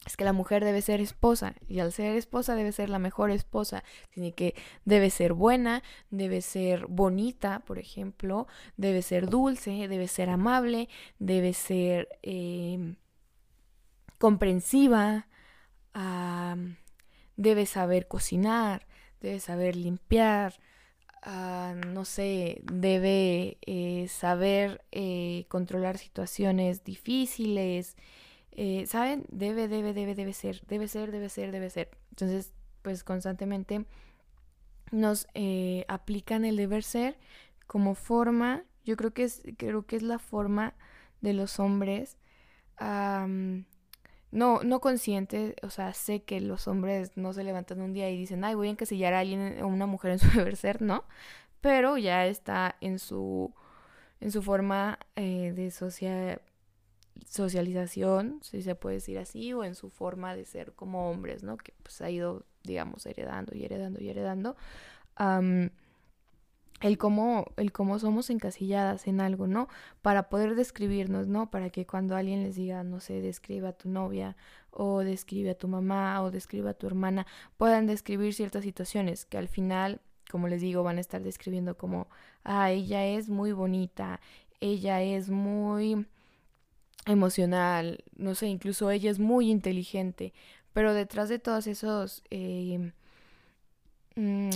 Es 0.06 0.16
que 0.16 0.24
la 0.24 0.34
mujer 0.34 0.64
debe 0.64 0.82
ser 0.82 1.02
esposa 1.02 1.56
y 1.68 1.80
al 1.80 1.92
ser 1.92 2.16
esposa 2.16 2.56
debe 2.56 2.72
ser 2.72 2.90
la 2.90 3.00
mejor 3.00 3.32
esposa, 3.32 3.84
tiene 4.12 4.34
que 4.34 4.56
debe 4.86 5.10
ser 5.10 5.34
buena, 5.34 5.84
debe 6.10 6.42
ser 6.42 6.88
bonita, 6.88 7.60
por 7.66 7.80
ejemplo, 7.80 8.48
debe 8.78 9.02
ser 9.02 9.30
dulce, 9.30 9.90
debe 9.90 10.08
ser 10.08 10.30
amable, 10.30 10.88
debe 11.20 11.54
ser 11.54 12.08
em, 12.22 12.96
comprensiva, 14.18 15.28
debe 17.36 17.66
saber 17.66 18.08
cocinar, 18.08 18.88
debe 19.20 19.42
saber 19.42 19.76
limpiar, 19.76 20.60
ah, 21.24 21.76
no 21.88 22.06
sé, 22.06 22.62
debe 22.72 23.58
eh, 23.66 24.08
saber 24.10 24.84
eh, 24.92 25.46
controlar 25.50 25.98
situaciones 25.98 26.84
difíciles, 26.84 27.96
eh, 28.52 28.86
¿saben? 28.88 29.26
Debe, 29.30 29.68
debe, 29.68 29.94
debe, 29.94 30.16
debe 30.16 30.34
ser, 30.34 30.66
debe 30.68 30.88
ser, 30.88 31.12
debe 31.12 31.30
ser, 31.30 31.52
debe 31.52 31.70
ser. 31.70 31.90
Entonces, 32.12 32.54
pues 32.82 33.04
constantemente 33.04 33.86
nos 34.92 35.28
aplican 35.88 36.46
el 36.46 36.56
deber 36.56 36.84
ser 36.84 37.18
como 37.68 37.94
forma, 37.94 38.64
yo 38.84 38.98
creo 38.98 39.14
que 39.14 39.24
es, 39.24 39.44
creo 39.58 39.86
que 39.86 39.96
es 39.96 40.02
la 40.02 40.18
forma 40.18 40.74
de 41.22 41.34
los 41.34 41.60
hombres, 41.60 42.18
no, 44.32 44.62
no 44.64 44.80
consciente, 44.80 45.56
o 45.64 45.70
sea, 45.70 45.94
sé 45.94 46.24
que 46.24 46.42
los 46.42 46.68
hombres 46.68 47.12
no 47.16 47.34
se 47.34 47.44
levantan 47.44 47.82
un 47.82 47.94
día 47.94 48.10
y 48.10 48.18
dicen, 48.18 48.44
ay, 48.44 48.56
voy 48.56 48.68
a 48.68 48.72
encasillar 48.72 49.14
a 49.14 49.20
alguien 49.20 49.62
o 49.62 49.68
una 49.68 49.86
mujer 49.86 50.12
en 50.12 50.20
su 50.20 50.30
deber 50.38 50.56
ser, 50.56 50.82
no, 50.82 51.06
pero 51.62 51.98
ya 51.98 52.26
está 52.28 52.76
en 52.82 53.00
su, 53.00 53.54
en 54.22 54.32
su 54.32 54.42
forma 54.42 55.00
eh, 55.16 55.54
de 55.56 55.72
social 55.72 56.42
socialización, 57.28 58.40
si 58.42 58.62
se 58.62 58.76
puede 58.76 58.96
decir 58.96 59.18
así, 59.20 59.54
o 59.54 59.64
en 59.64 59.76
su 59.76 59.90
forma 59.90 60.36
de 60.36 60.46
ser 60.46 60.74
como 60.74 61.10
hombres, 61.10 61.44
¿no? 61.44 61.58
Que 61.58 61.74
pues 61.84 62.02
ha 62.02 62.10
ido, 62.10 62.46
digamos, 62.64 63.06
heredando 63.06 63.56
y 63.56 63.66
heredando 63.66 64.02
y 64.02 64.10
heredando. 64.10 64.56
El 66.82 66.98
cómo, 66.98 67.46
el 67.58 67.72
cómo 67.72 68.00
somos 68.00 68.30
encasilladas 68.30 69.08
en 69.08 69.22
algo, 69.22 69.48
¿no? 69.48 69.68
Para 70.02 70.30
poder 70.30 70.56
describirnos, 70.56 71.28
¿no? 71.28 71.52
Para 71.52 71.70
que 71.70 71.86
cuando 71.86 72.16
alguien 72.16 72.44
les 72.44 72.56
diga, 72.56 72.84
no 72.84 73.00
sé, 73.00 73.22
describe 73.22 73.68
a 73.68 73.74
tu 73.74 73.90
novia, 73.90 74.36
o 74.72 75.00
describe 75.00 75.52
a 75.52 75.58
tu 75.58 75.68
mamá, 75.68 76.22
o 76.24 76.32
describe 76.32 76.70
a 76.70 76.74
tu 76.74 76.88
hermana, 76.88 77.26
puedan 77.58 77.88
describir 77.88 78.34
ciertas 78.34 78.64
situaciones 78.64 79.26
que 79.26 79.38
al 79.38 79.48
final, 79.48 80.02
como 80.32 80.48
les 80.48 80.62
digo, 80.62 80.84
van 80.84 80.98
a 80.98 81.02
estar 81.02 81.24
describiendo 81.24 81.78
como, 81.78 82.08
ah, 82.44 82.72
ella 82.72 83.06
es 83.06 83.30
muy 83.30 83.52
bonita, 83.52 84.22
ella 84.62 85.02
es 85.02 85.30
muy 85.30 86.06
emocional, 87.06 88.04
no 88.16 88.36
sé, 88.36 88.48
incluso 88.48 88.92
ella 88.92 89.10
es 89.12 89.20
muy 89.20 89.50
inteligente, 89.50 90.34
pero 90.74 90.94
detrás 90.94 91.30
de 91.30 91.40
todos 91.40 91.68
esos, 91.68 92.24
eh, 92.30 92.92
mm, 94.16 94.50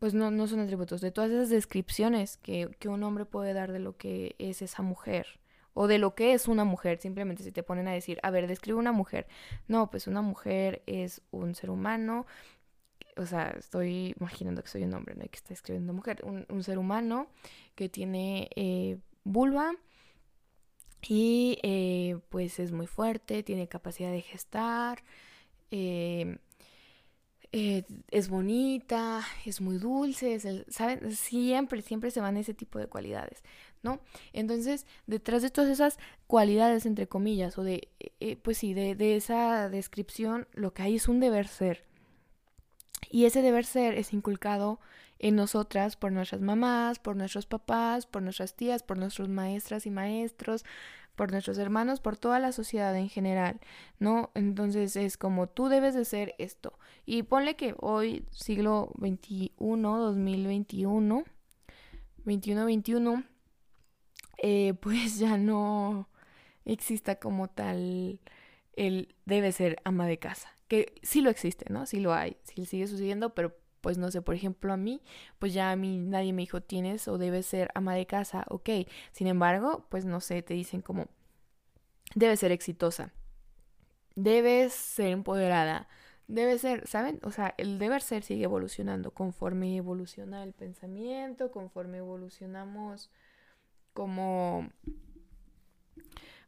pues 0.00 0.14
no, 0.14 0.32
no 0.32 0.48
son 0.48 0.60
atributos, 0.60 1.00
de 1.00 1.12
todas 1.12 1.30
esas 1.30 1.50
descripciones 1.50 2.38
que, 2.38 2.68
que 2.80 2.88
un 2.88 3.02
hombre 3.04 3.26
puede 3.26 3.52
dar 3.52 3.70
de 3.70 3.78
lo 3.78 3.96
que 3.96 4.34
es 4.38 4.62
esa 4.62 4.82
mujer 4.82 5.38
o 5.74 5.86
de 5.86 5.98
lo 5.98 6.14
que 6.14 6.32
es 6.32 6.48
una 6.48 6.64
mujer, 6.64 6.98
simplemente 6.98 7.44
si 7.44 7.52
te 7.52 7.62
ponen 7.62 7.86
a 7.86 7.92
decir, 7.92 8.18
a 8.22 8.30
ver, 8.30 8.48
describe 8.48 8.78
una 8.78 8.92
mujer. 8.92 9.28
No, 9.68 9.90
pues 9.90 10.08
una 10.08 10.22
mujer 10.22 10.82
es 10.86 11.22
un 11.30 11.54
ser 11.54 11.70
humano, 11.70 12.26
o 13.16 13.26
sea, 13.26 13.54
estoy 13.58 14.14
imaginando 14.18 14.62
que 14.62 14.68
soy 14.68 14.82
un 14.82 14.94
hombre, 14.94 15.14
no 15.14 15.22
hay 15.22 15.28
que 15.28 15.36
estar 15.36 15.52
escribiendo 15.52 15.92
mujer, 15.92 16.22
un, 16.24 16.46
un 16.48 16.64
ser 16.64 16.78
humano 16.78 17.28
que 17.74 17.88
tiene 17.88 18.50
eh, 18.56 18.98
vulva, 19.22 19.74
y 21.02 21.58
eh, 21.62 22.18
pues 22.30 22.58
es 22.58 22.72
muy 22.72 22.86
fuerte, 22.86 23.42
tiene 23.42 23.68
capacidad 23.68 24.10
de 24.10 24.22
gestar, 24.22 25.02
eh, 25.70 26.38
eh, 27.52 27.84
es 28.10 28.28
bonita, 28.28 29.22
es 29.44 29.60
muy 29.60 29.78
dulce, 29.78 30.38
¿saben? 30.68 31.12
Siempre, 31.12 31.82
siempre 31.82 32.10
se 32.10 32.20
van 32.20 32.36
ese 32.36 32.54
tipo 32.54 32.78
de 32.78 32.86
cualidades, 32.86 33.42
¿no? 33.82 34.00
Entonces, 34.32 34.86
detrás 35.06 35.42
de 35.42 35.50
todas 35.50 35.70
esas 35.70 35.98
cualidades, 36.26 36.86
entre 36.86 37.08
comillas, 37.08 37.58
o 37.58 37.64
de, 37.64 37.88
pues 38.42 38.58
sí, 38.58 38.74
de, 38.74 38.94
de 38.94 39.16
esa 39.16 39.68
descripción, 39.68 40.46
lo 40.52 40.72
que 40.74 40.82
hay 40.82 40.96
es 40.96 41.08
un 41.08 41.20
deber 41.20 41.48
ser. 41.48 41.84
Y 43.10 43.24
ese 43.24 43.42
deber 43.42 43.64
ser 43.64 43.94
es 43.94 44.12
inculcado 44.12 44.78
en 45.18 45.36
nosotras 45.36 45.96
por 45.96 46.12
nuestras 46.12 46.40
mamás, 46.40 46.98
por 46.98 47.14
nuestros 47.14 47.46
papás, 47.46 48.06
por 48.06 48.22
nuestras 48.22 48.54
tías, 48.54 48.82
por 48.82 48.96
nuestros 48.96 49.28
maestras 49.28 49.86
y 49.86 49.90
maestros, 49.90 50.64
por 51.20 51.32
nuestros 51.32 51.58
hermanos, 51.58 52.00
por 52.00 52.16
toda 52.16 52.38
la 52.38 52.50
sociedad 52.50 52.96
en 52.96 53.10
general, 53.10 53.60
¿no? 53.98 54.30
Entonces 54.34 54.96
es 54.96 55.18
como 55.18 55.50
tú 55.50 55.68
debes 55.68 55.92
de 55.92 56.06
ser 56.06 56.34
esto. 56.38 56.78
Y 57.04 57.24
ponle 57.24 57.56
que 57.56 57.74
hoy, 57.78 58.24
siglo 58.30 58.90
XXI, 58.98 59.52
2021, 59.58 61.24
21-21, 62.24 63.26
eh, 64.38 64.72
pues 64.80 65.18
ya 65.18 65.36
no 65.36 66.08
exista 66.64 67.16
como 67.16 67.50
tal 67.50 68.18
el 68.72 69.14
debe 69.26 69.52
ser 69.52 69.76
ama 69.84 70.06
de 70.06 70.18
casa. 70.18 70.48
Que 70.68 70.94
sí 71.02 71.20
lo 71.20 71.28
existe, 71.28 71.70
¿no? 71.70 71.84
Sí 71.84 72.00
lo 72.00 72.14
hay, 72.14 72.38
sí 72.44 72.64
sigue 72.64 72.86
sucediendo, 72.86 73.34
pero 73.34 73.54
pues 73.80 73.98
no 73.98 74.10
sé, 74.10 74.22
por 74.22 74.34
ejemplo, 74.34 74.72
a 74.72 74.76
mí, 74.76 75.02
pues 75.38 75.54
ya 75.54 75.70
a 75.70 75.76
mí 75.76 75.98
nadie 75.98 76.32
me 76.32 76.42
dijo 76.42 76.60
tienes 76.60 77.08
o 77.08 77.18
debes 77.18 77.46
ser 77.46 77.70
ama 77.74 77.94
de 77.94 78.06
casa, 78.06 78.44
ok. 78.48 78.70
Sin 79.12 79.26
embargo, 79.26 79.86
pues 79.88 80.04
no 80.04 80.20
sé, 80.20 80.42
te 80.42 80.54
dicen 80.54 80.82
como 80.82 81.06
debes 82.14 82.40
ser 82.40 82.52
exitosa, 82.52 83.12
debes 84.14 84.72
ser 84.72 85.08
empoderada, 85.08 85.88
debes 86.28 86.60
ser, 86.60 86.86
¿saben? 86.86 87.20
O 87.22 87.30
sea, 87.30 87.54
el 87.58 87.78
deber 87.78 88.02
ser 88.02 88.22
sigue 88.22 88.44
evolucionando 88.44 89.12
conforme 89.12 89.76
evoluciona 89.76 90.42
el 90.42 90.52
pensamiento, 90.52 91.50
conforme 91.50 91.98
evolucionamos 91.98 93.10
como 93.92 94.68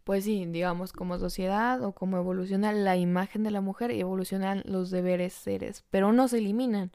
pues 0.04 0.24
sí, 0.24 0.46
digamos, 0.46 0.92
como 0.92 1.18
sociedad 1.18 1.82
o 1.82 1.92
como 1.92 2.16
evoluciona 2.16 2.72
la 2.72 2.96
imagen 2.96 3.42
de 3.42 3.50
la 3.50 3.60
mujer 3.60 3.90
y 3.92 4.00
evolucionan 4.00 4.62
los 4.64 4.90
deberes 4.90 5.32
seres, 5.32 5.84
pero 5.90 6.12
no 6.12 6.28
se 6.28 6.38
eliminan. 6.38 6.92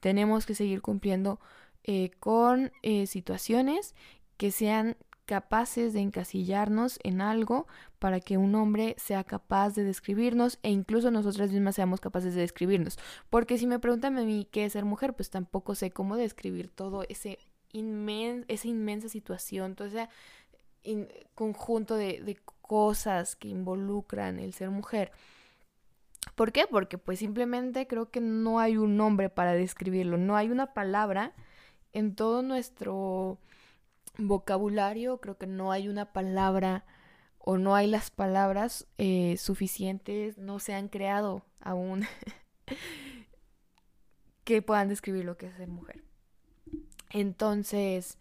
Tenemos 0.00 0.46
que 0.46 0.54
seguir 0.54 0.82
cumpliendo 0.82 1.40
eh, 1.84 2.10
con 2.20 2.72
eh, 2.82 3.06
situaciones 3.06 3.94
que 4.36 4.50
sean 4.50 4.96
capaces 5.30 5.92
de 5.92 6.00
encasillarnos 6.00 6.98
en 7.04 7.20
algo 7.20 7.68
para 8.00 8.18
que 8.18 8.36
un 8.36 8.54
hombre 8.56 8.96
sea 8.98 9.22
capaz 9.22 9.74
de 9.76 9.84
describirnos 9.84 10.58
e 10.64 10.70
incluso 10.70 11.12
nosotras 11.12 11.52
mismas 11.52 11.76
seamos 11.76 12.00
capaces 12.00 12.34
de 12.34 12.40
describirnos. 12.40 12.98
Porque 13.30 13.56
si 13.56 13.68
me 13.68 13.78
preguntan 13.78 14.18
a 14.18 14.24
mí 14.24 14.48
qué 14.50 14.64
es 14.64 14.72
ser 14.72 14.84
mujer, 14.84 15.14
pues 15.14 15.30
tampoco 15.30 15.76
sé 15.76 15.92
cómo 15.92 16.16
describir 16.16 16.68
todo 16.68 17.04
ese 17.08 17.38
esa 17.72 18.68
inmensa 18.68 19.08
situación, 19.08 19.76
todo 19.76 19.88
conjunto 21.34 21.96
de, 21.96 22.38
cosas 22.62 23.34
que 23.34 23.48
involucran 23.48 24.38
el 24.38 24.52
ser 24.52 24.70
mujer. 24.70 25.10
¿Por 26.36 26.52
qué? 26.52 26.66
Porque 26.70 26.98
pues 26.98 27.18
simplemente 27.18 27.88
creo 27.88 28.10
que 28.10 28.20
no 28.20 28.60
hay 28.60 28.76
un 28.76 28.96
nombre 28.96 29.28
para 29.28 29.54
describirlo, 29.54 30.18
no 30.18 30.36
hay 30.36 30.50
una 30.50 30.72
palabra 30.72 31.34
en 31.92 32.14
todo 32.14 32.42
nuestro 32.42 33.38
vocabulario, 34.18 35.20
creo 35.20 35.36
que 35.36 35.48
no 35.48 35.72
hay 35.72 35.88
una 35.88 36.12
palabra 36.12 36.84
o 37.38 37.58
no 37.58 37.74
hay 37.74 37.88
las 37.88 38.10
palabras 38.10 38.86
eh, 38.98 39.36
suficientes, 39.36 40.38
no 40.38 40.60
se 40.60 40.74
han 40.74 40.88
creado 40.88 41.42
aún 41.60 42.06
que 44.44 44.62
puedan 44.62 44.88
describir 44.88 45.24
lo 45.24 45.36
que 45.36 45.46
es 45.46 45.54
ser 45.56 45.68
mujer. 45.68 46.04
Entonces, 47.10 48.18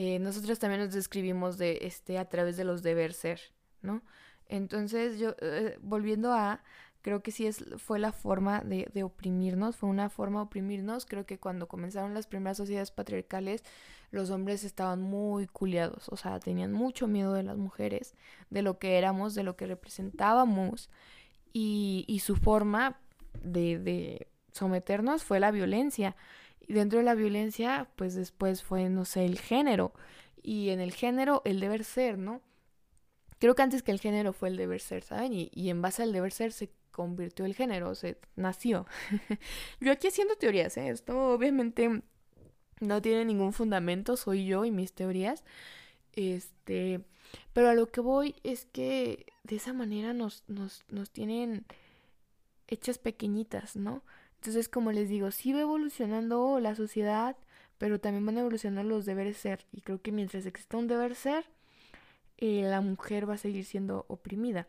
eh, 0.00 0.20
nosotros 0.20 0.60
también 0.60 0.80
nos 0.80 0.94
describimos 0.94 1.58
de 1.58 1.80
este 1.82 2.18
a 2.18 2.28
través 2.28 2.56
de 2.56 2.62
los 2.62 2.84
deber 2.84 3.12
ser, 3.12 3.40
¿no? 3.82 4.00
Entonces, 4.46 5.18
yo, 5.18 5.34
eh, 5.40 5.76
volviendo 5.82 6.32
a, 6.32 6.62
creo 7.02 7.20
que 7.20 7.32
sí 7.32 7.48
es, 7.48 7.64
fue 7.78 7.98
la 7.98 8.12
forma 8.12 8.60
de, 8.60 8.88
de, 8.94 9.02
oprimirnos, 9.02 9.74
fue 9.74 9.88
una 9.88 10.08
forma 10.08 10.38
de 10.38 10.44
oprimirnos. 10.44 11.04
Creo 11.04 11.26
que 11.26 11.40
cuando 11.40 11.66
comenzaron 11.66 12.14
las 12.14 12.28
primeras 12.28 12.58
sociedades 12.58 12.92
patriarcales, 12.92 13.64
los 14.12 14.30
hombres 14.30 14.62
estaban 14.62 15.02
muy 15.02 15.48
culiados, 15.48 16.08
o 16.10 16.16
sea, 16.16 16.38
tenían 16.38 16.72
mucho 16.72 17.08
miedo 17.08 17.34
de 17.34 17.42
las 17.42 17.56
mujeres, 17.56 18.14
de 18.50 18.62
lo 18.62 18.78
que 18.78 18.98
éramos, 18.98 19.34
de 19.34 19.42
lo 19.42 19.56
que 19.56 19.66
representábamos, 19.66 20.90
y, 21.52 22.04
y 22.06 22.20
su 22.20 22.36
forma 22.36 23.00
de, 23.42 23.80
de 23.80 24.28
someternos 24.52 25.24
fue 25.24 25.40
la 25.40 25.50
violencia. 25.50 26.14
Y 26.68 26.74
dentro 26.74 26.98
de 26.98 27.04
la 27.04 27.14
violencia, 27.14 27.88
pues 27.96 28.14
después 28.14 28.62
fue, 28.62 28.88
no 28.90 29.04
sé, 29.04 29.24
el 29.24 29.38
género. 29.38 29.92
Y 30.42 30.68
en 30.68 30.80
el 30.80 30.92
género, 30.92 31.42
el 31.44 31.60
deber 31.60 31.82
ser, 31.82 32.18
¿no? 32.18 32.42
Creo 33.38 33.54
que 33.54 33.62
antes 33.62 33.82
que 33.82 33.92
el 33.92 34.00
género 34.00 34.32
fue 34.32 34.50
el 34.50 34.56
deber 34.56 34.80
ser, 34.80 35.02
¿saben? 35.02 35.32
Y, 35.32 35.50
y 35.54 35.70
en 35.70 35.80
base 35.82 36.02
al 36.02 36.12
deber 36.12 36.32
ser 36.32 36.52
se 36.52 36.70
convirtió 36.92 37.46
el 37.46 37.54
género, 37.54 37.94
se 37.94 38.18
nació. 38.36 38.86
yo 39.80 39.92
aquí 39.92 40.08
haciendo 40.08 40.36
teorías, 40.36 40.76
¿eh? 40.76 40.90
Esto 40.90 41.32
obviamente 41.32 42.02
no 42.80 43.02
tiene 43.02 43.24
ningún 43.24 43.52
fundamento, 43.52 44.16
soy 44.16 44.46
yo 44.46 44.64
y 44.64 44.70
mis 44.70 44.92
teorías. 44.92 45.44
Este, 46.12 47.00
pero 47.52 47.68
a 47.68 47.74
lo 47.74 47.86
que 47.86 48.00
voy 48.00 48.36
es 48.42 48.66
que 48.66 49.26
de 49.44 49.56
esa 49.56 49.72
manera 49.72 50.12
nos, 50.12 50.44
nos, 50.48 50.84
nos 50.88 51.10
tienen 51.10 51.66
hechas 52.66 52.98
pequeñitas, 52.98 53.76
¿no? 53.76 54.02
Entonces, 54.38 54.68
como 54.68 54.92
les 54.92 55.08
digo, 55.08 55.30
sí 55.30 55.52
va 55.52 55.60
evolucionando 55.60 56.60
la 56.60 56.74
sociedad, 56.74 57.36
pero 57.78 58.00
también 58.00 58.26
van 58.26 58.36
a 58.38 58.40
evolucionar 58.40 58.84
los 58.84 59.04
deberes 59.04 59.36
ser. 59.36 59.66
Y 59.72 59.82
creo 59.82 60.00
que 60.00 60.12
mientras 60.12 60.46
exista 60.46 60.76
un 60.76 60.88
deber 60.88 61.14
ser, 61.14 61.44
eh, 62.38 62.62
la 62.62 62.80
mujer 62.80 63.28
va 63.28 63.34
a 63.34 63.38
seguir 63.38 63.64
siendo 63.64 64.04
oprimida. 64.08 64.68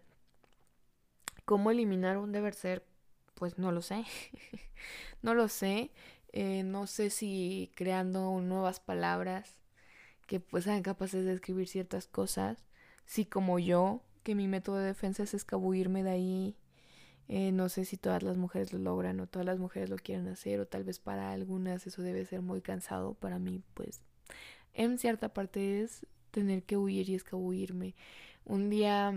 ¿Cómo 1.46 1.72
eliminar 1.72 2.18
un 2.18 2.32
deber 2.32 2.54
ser? 2.54 2.86
Pues 3.36 3.58
no 3.58 3.72
lo 3.72 3.82
sé. 3.82 4.06
no 5.22 5.34
lo 5.34 5.48
sé. 5.48 5.92
Eh, 6.34 6.64
no 6.64 6.88
sé 6.88 7.10
si 7.10 7.72
creando 7.76 8.40
nuevas 8.42 8.80
palabras 8.80 9.56
que 10.28 10.40
pues 10.40 10.66
sean 10.66 10.84
capaces 10.84 11.26
de 11.26 11.34
escribir 11.34 11.68
ciertas 11.68 12.08
cosas. 12.08 12.66
Si 13.06 13.26
como 13.26 13.60
yo, 13.60 14.04
que 14.24 14.36
mi 14.36 14.48
método 14.48 14.78
de 14.78 14.86
defensa 14.88 15.24
es 15.24 15.34
escabullirme 15.34 16.04
de 16.04 16.12
ahí. 16.12 16.56
Eh, 17.30 17.52
no 17.52 17.70
sé 17.70 17.86
si 17.86 17.98
todas 17.98 18.24
las 18.24 18.38
mujeres 18.38 18.74
lo 18.74 18.80
logran 18.80 19.20
o 19.20 19.28
todas 19.28 19.46
las 19.46 19.60
mujeres 19.60 19.90
lo 19.90 19.98
quieren 19.98 20.28
hacer 20.28 20.60
o 20.60 20.68
tal 20.68 20.84
vez 20.84 21.00
para 21.00 21.32
algunas 21.32 21.86
eso 21.88 22.02
debe 22.02 22.26
ser 22.26 22.42
muy 22.42 22.62
cansado. 22.62 23.14
Para 23.14 23.40
mí 23.40 23.62
pues 23.76 24.02
en 24.74 24.98
cierta 25.00 25.30
parte 25.34 25.82
es 25.82 26.06
tener 26.32 26.64
que 26.64 26.78
huir 26.78 27.10
y 27.10 27.16
escabullirme. 27.16 27.96
Un 28.46 28.70
día 28.70 29.14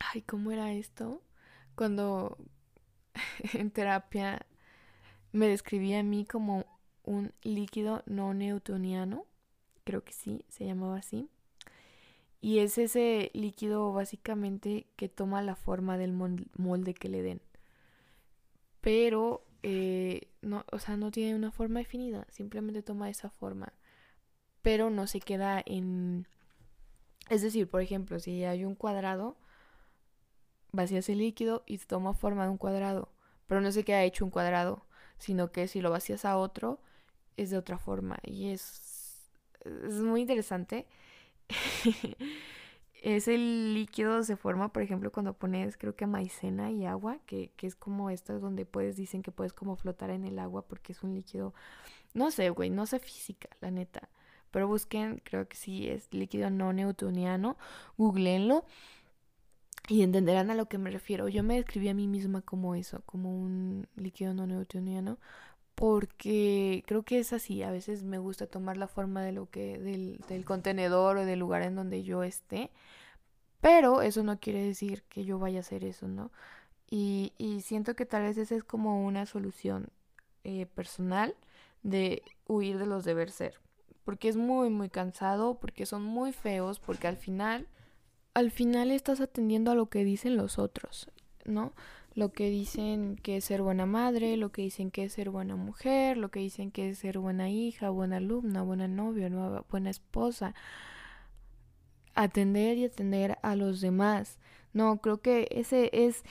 Ay, 0.00 0.22
¿cómo 0.22 0.50
era 0.50 0.72
esto? 0.72 1.22
Cuando 1.76 2.36
en 3.54 3.70
terapia 3.70 4.44
me 5.32 5.46
describía 5.46 6.00
a 6.00 6.02
mí 6.02 6.24
como 6.24 6.66
un 7.04 7.32
líquido 7.42 8.02
no 8.06 8.34
newtoniano, 8.34 9.26
creo 9.84 10.02
que 10.02 10.12
sí, 10.12 10.44
se 10.48 10.64
llamaba 10.64 10.98
así. 10.98 11.28
Y 12.40 12.60
es 12.60 12.78
ese 12.78 13.30
líquido 13.34 13.92
básicamente 13.92 14.86
que 14.96 15.08
toma 15.08 15.42
la 15.42 15.56
forma 15.56 15.98
del 15.98 16.12
molde 16.12 16.94
que 16.94 17.08
le 17.08 17.22
den. 17.22 17.42
Pero, 18.80 19.44
eh, 19.62 20.28
no, 20.40 20.64
o 20.72 20.78
sea, 20.78 20.96
no 20.96 21.10
tiene 21.10 21.34
una 21.34 21.50
forma 21.50 21.80
definida, 21.80 22.26
simplemente 22.30 22.82
toma 22.82 23.10
esa 23.10 23.28
forma. 23.30 23.74
Pero 24.62 24.90
no 24.90 25.06
se 25.06 25.20
queda 25.20 25.62
en... 25.64 26.26
Es 27.28 27.42
decir, 27.42 27.68
por 27.68 27.82
ejemplo, 27.82 28.18
si 28.18 28.44
hay 28.44 28.64
un 28.64 28.74
cuadrado, 28.74 29.36
vacías 30.72 31.08
el 31.08 31.18
líquido 31.18 31.62
y 31.66 31.78
toma 31.78 32.14
forma 32.14 32.44
de 32.44 32.50
un 32.50 32.58
cuadrado, 32.58 33.12
pero 33.46 33.60
no 33.60 33.70
se 33.72 33.84
queda 33.84 34.02
hecho 34.04 34.24
un 34.24 34.30
cuadrado, 34.30 34.86
sino 35.18 35.52
que 35.52 35.68
si 35.68 35.80
lo 35.80 35.90
vacías 35.90 36.24
a 36.24 36.36
otro, 36.36 36.80
es 37.36 37.50
de 37.50 37.58
otra 37.58 37.78
forma. 37.78 38.18
Y 38.22 38.50
es, 38.50 39.30
es 39.64 39.94
muy 39.94 40.22
interesante. 40.22 40.86
Ese 43.02 43.38
líquido 43.38 44.22
se 44.22 44.36
forma, 44.36 44.72
por 44.72 44.82
ejemplo, 44.82 45.10
cuando 45.10 45.32
pones, 45.32 45.78
creo 45.78 45.96
que 45.96 46.06
maicena 46.06 46.70
y 46.70 46.84
agua, 46.84 47.18
que, 47.26 47.50
que 47.56 47.66
es 47.66 47.74
como 47.74 48.10
esto 48.10 48.38
donde 48.40 48.66
puedes, 48.66 48.96
dicen 48.96 49.22
que 49.22 49.30
puedes 49.32 49.54
como 49.54 49.76
flotar 49.76 50.10
en 50.10 50.24
el 50.24 50.38
agua 50.38 50.66
porque 50.66 50.92
es 50.92 51.02
un 51.02 51.14
líquido, 51.14 51.54
no 52.12 52.30
sé, 52.30 52.50
güey, 52.50 52.68
no 52.70 52.86
sé 52.86 52.98
física, 52.98 53.48
la 53.60 53.70
neta. 53.70 54.10
Pero 54.50 54.68
busquen, 54.68 55.22
creo 55.24 55.48
que 55.48 55.56
sí, 55.56 55.88
es 55.88 56.12
líquido 56.12 56.50
no 56.50 56.72
newtoniano, 56.72 57.56
googleenlo 57.96 58.64
y 59.88 60.02
entenderán 60.02 60.50
a 60.50 60.54
lo 60.54 60.66
que 60.66 60.78
me 60.78 60.90
refiero. 60.90 61.28
Yo 61.28 61.42
me 61.42 61.56
describí 61.56 61.88
a 61.88 61.94
mí 61.94 62.06
misma 62.06 62.42
como 62.42 62.74
eso, 62.74 63.02
como 63.06 63.36
un 63.36 63.88
líquido 63.96 64.34
no 64.34 64.46
newtoniano, 64.46 65.18
porque 65.80 66.84
creo 66.86 67.04
que 67.04 67.18
es 67.18 67.32
así. 67.32 67.62
A 67.62 67.70
veces 67.70 68.02
me 68.02 68.18
gusta 68.18 68.46
tomar 68.46 68.76
la 68.76 68.86
forma 68.86 69.22
de 69.22 69.32
lo 69.32 69.48
que, 69.48 69.78
del, 69.78 70.44
contenedor 70.44 71.16
o 71.16 71.24
del 71.24 71.38
lugar 71.38 71.62
en 71.62 71.74
donde 71.74 72.02
yo 72.02 72.22
esté, 72.22 72.70
pero 73.62 74.02
eso 74.02 74.22
no 74.22 74.38
quiere 74.38 74.62
decir 74.62 75.04
que 75.04 75.24
yo 75.24 75.38
vaya 75.38 75.56
a 75.56 75.60
hacer 75.60 75.84
eso, 75.84 76.06
¿no? 76.06 76.32
Y, 76.90 77.32
y 77.38 77.62
siento 77.62 77.96
que 77.96 78.04
tal 78.04 78.24
vez 78.24 78.36
esa 78.36 78.56
es 78.56 78.62
como 78.62 79.06
una 79.06 79.24
solución 79.24 79.88
eh, 80.44 80.66
personal 80.66 81.34
de 81.82 82.24
huir 82.46 82.76
de 82.76 82.84
los 82.84 83.06
deber 83.06 83.30
ser. 83.30 83.58
Porque 84.04 84.28
es 84.28 84.36
muy, 84.36 84.68
muy 84.68 84.90
cansado, 84.90 85.58
porque 85.60 85.86
son 85.86 86.02
muy 86.02 86.34
feos, 86.34 86.78
porque 86.78 87.08
al 87.08 87.16
final 87.16 87.66
al 88.34 88.50
final 88.50 88.90
estás 88.90 89.22
atendiendo 89.22 89.70
a 89.70 89.74
lo 89.74 89.86
que 89.88 90.04
dicen 90.04 90.36
los 90.36 90.58
otros, 90.58 91.08
¿no? 91.46 91.72
Lo 92.14 92.32
que 92.32 92.50
dicen 92.50 93.16
que 93.22 93.36
es 93.36 93.44
ser 93.44 93.62
buena 93.62 93.86
madre, 93.86 94.36
lo 94.36 94.50
que 94.50 94.62
dicen 94.62 94.90
que 94.90 95.04
es 95.04 95.12
ser 95.12 95.30
buena 95.30 95.56
mujer, 95.56 96.16
lo 96.16 96.30
que 96.30 96.40
dicen 96.40 96.70
que 96.70 96.90
es 96.90 96.98
ser 96.98 97.18
buena 97.18 97.50
hija, 97.50 97.90
buena 97.90 98.16
alumna, 98.16 98.62
buena 98.62 98.88
novia, 98.88 99.28
buena 99.70 99.90
esposa. 99.90 100.54
Atender 102.14 102.78
y 102.78 102.84
atender 102.84 103.38
a 103.42 103.54
los 103.54 103.80
demás. 103.80 104.38
No, 104.72 105.00
creo 105.00 105.20
que 105.20 105.48
ese 105.50 105.90
es 105.92 106.24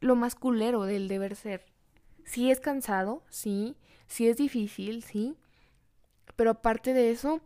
lo 0.00 0.14
más 0.16 0.34
culero 0.34 0.84
del 0.84 1.08
deber 1.08 1.36
ser. 1.36 1.64
Sí 2.24 2.50
es 2.50 2.60
cansado, 2.60 3.22
sí, 3.28 3.76
sí 4.06 4.28
es 4.28 4.36
difícil, 4.36 5.02
sí, 5.02 5.36
pero 6.36 6.50
aparte 6.50 6.94
de 6.94 7.10
eso, 7.10 7.40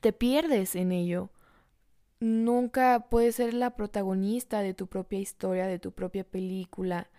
te 0.00 0.12
pierdes 0.12 0.74
en 0.74 0.92
ello 0.92 1.30
nunca 2.20 3.06
puedes 3.10 3.36
ser 3.36 3.54
la 3.54 3.76
protagonista 3.76 4.60
de 4.60 4.74
tu 4.74 4.86
propia 4.86 5.18
historia, 5.18 5.66
de 5.66 5.78
tu 5.78 5.92
propia 5.92 6.24
película, 6.24 7.10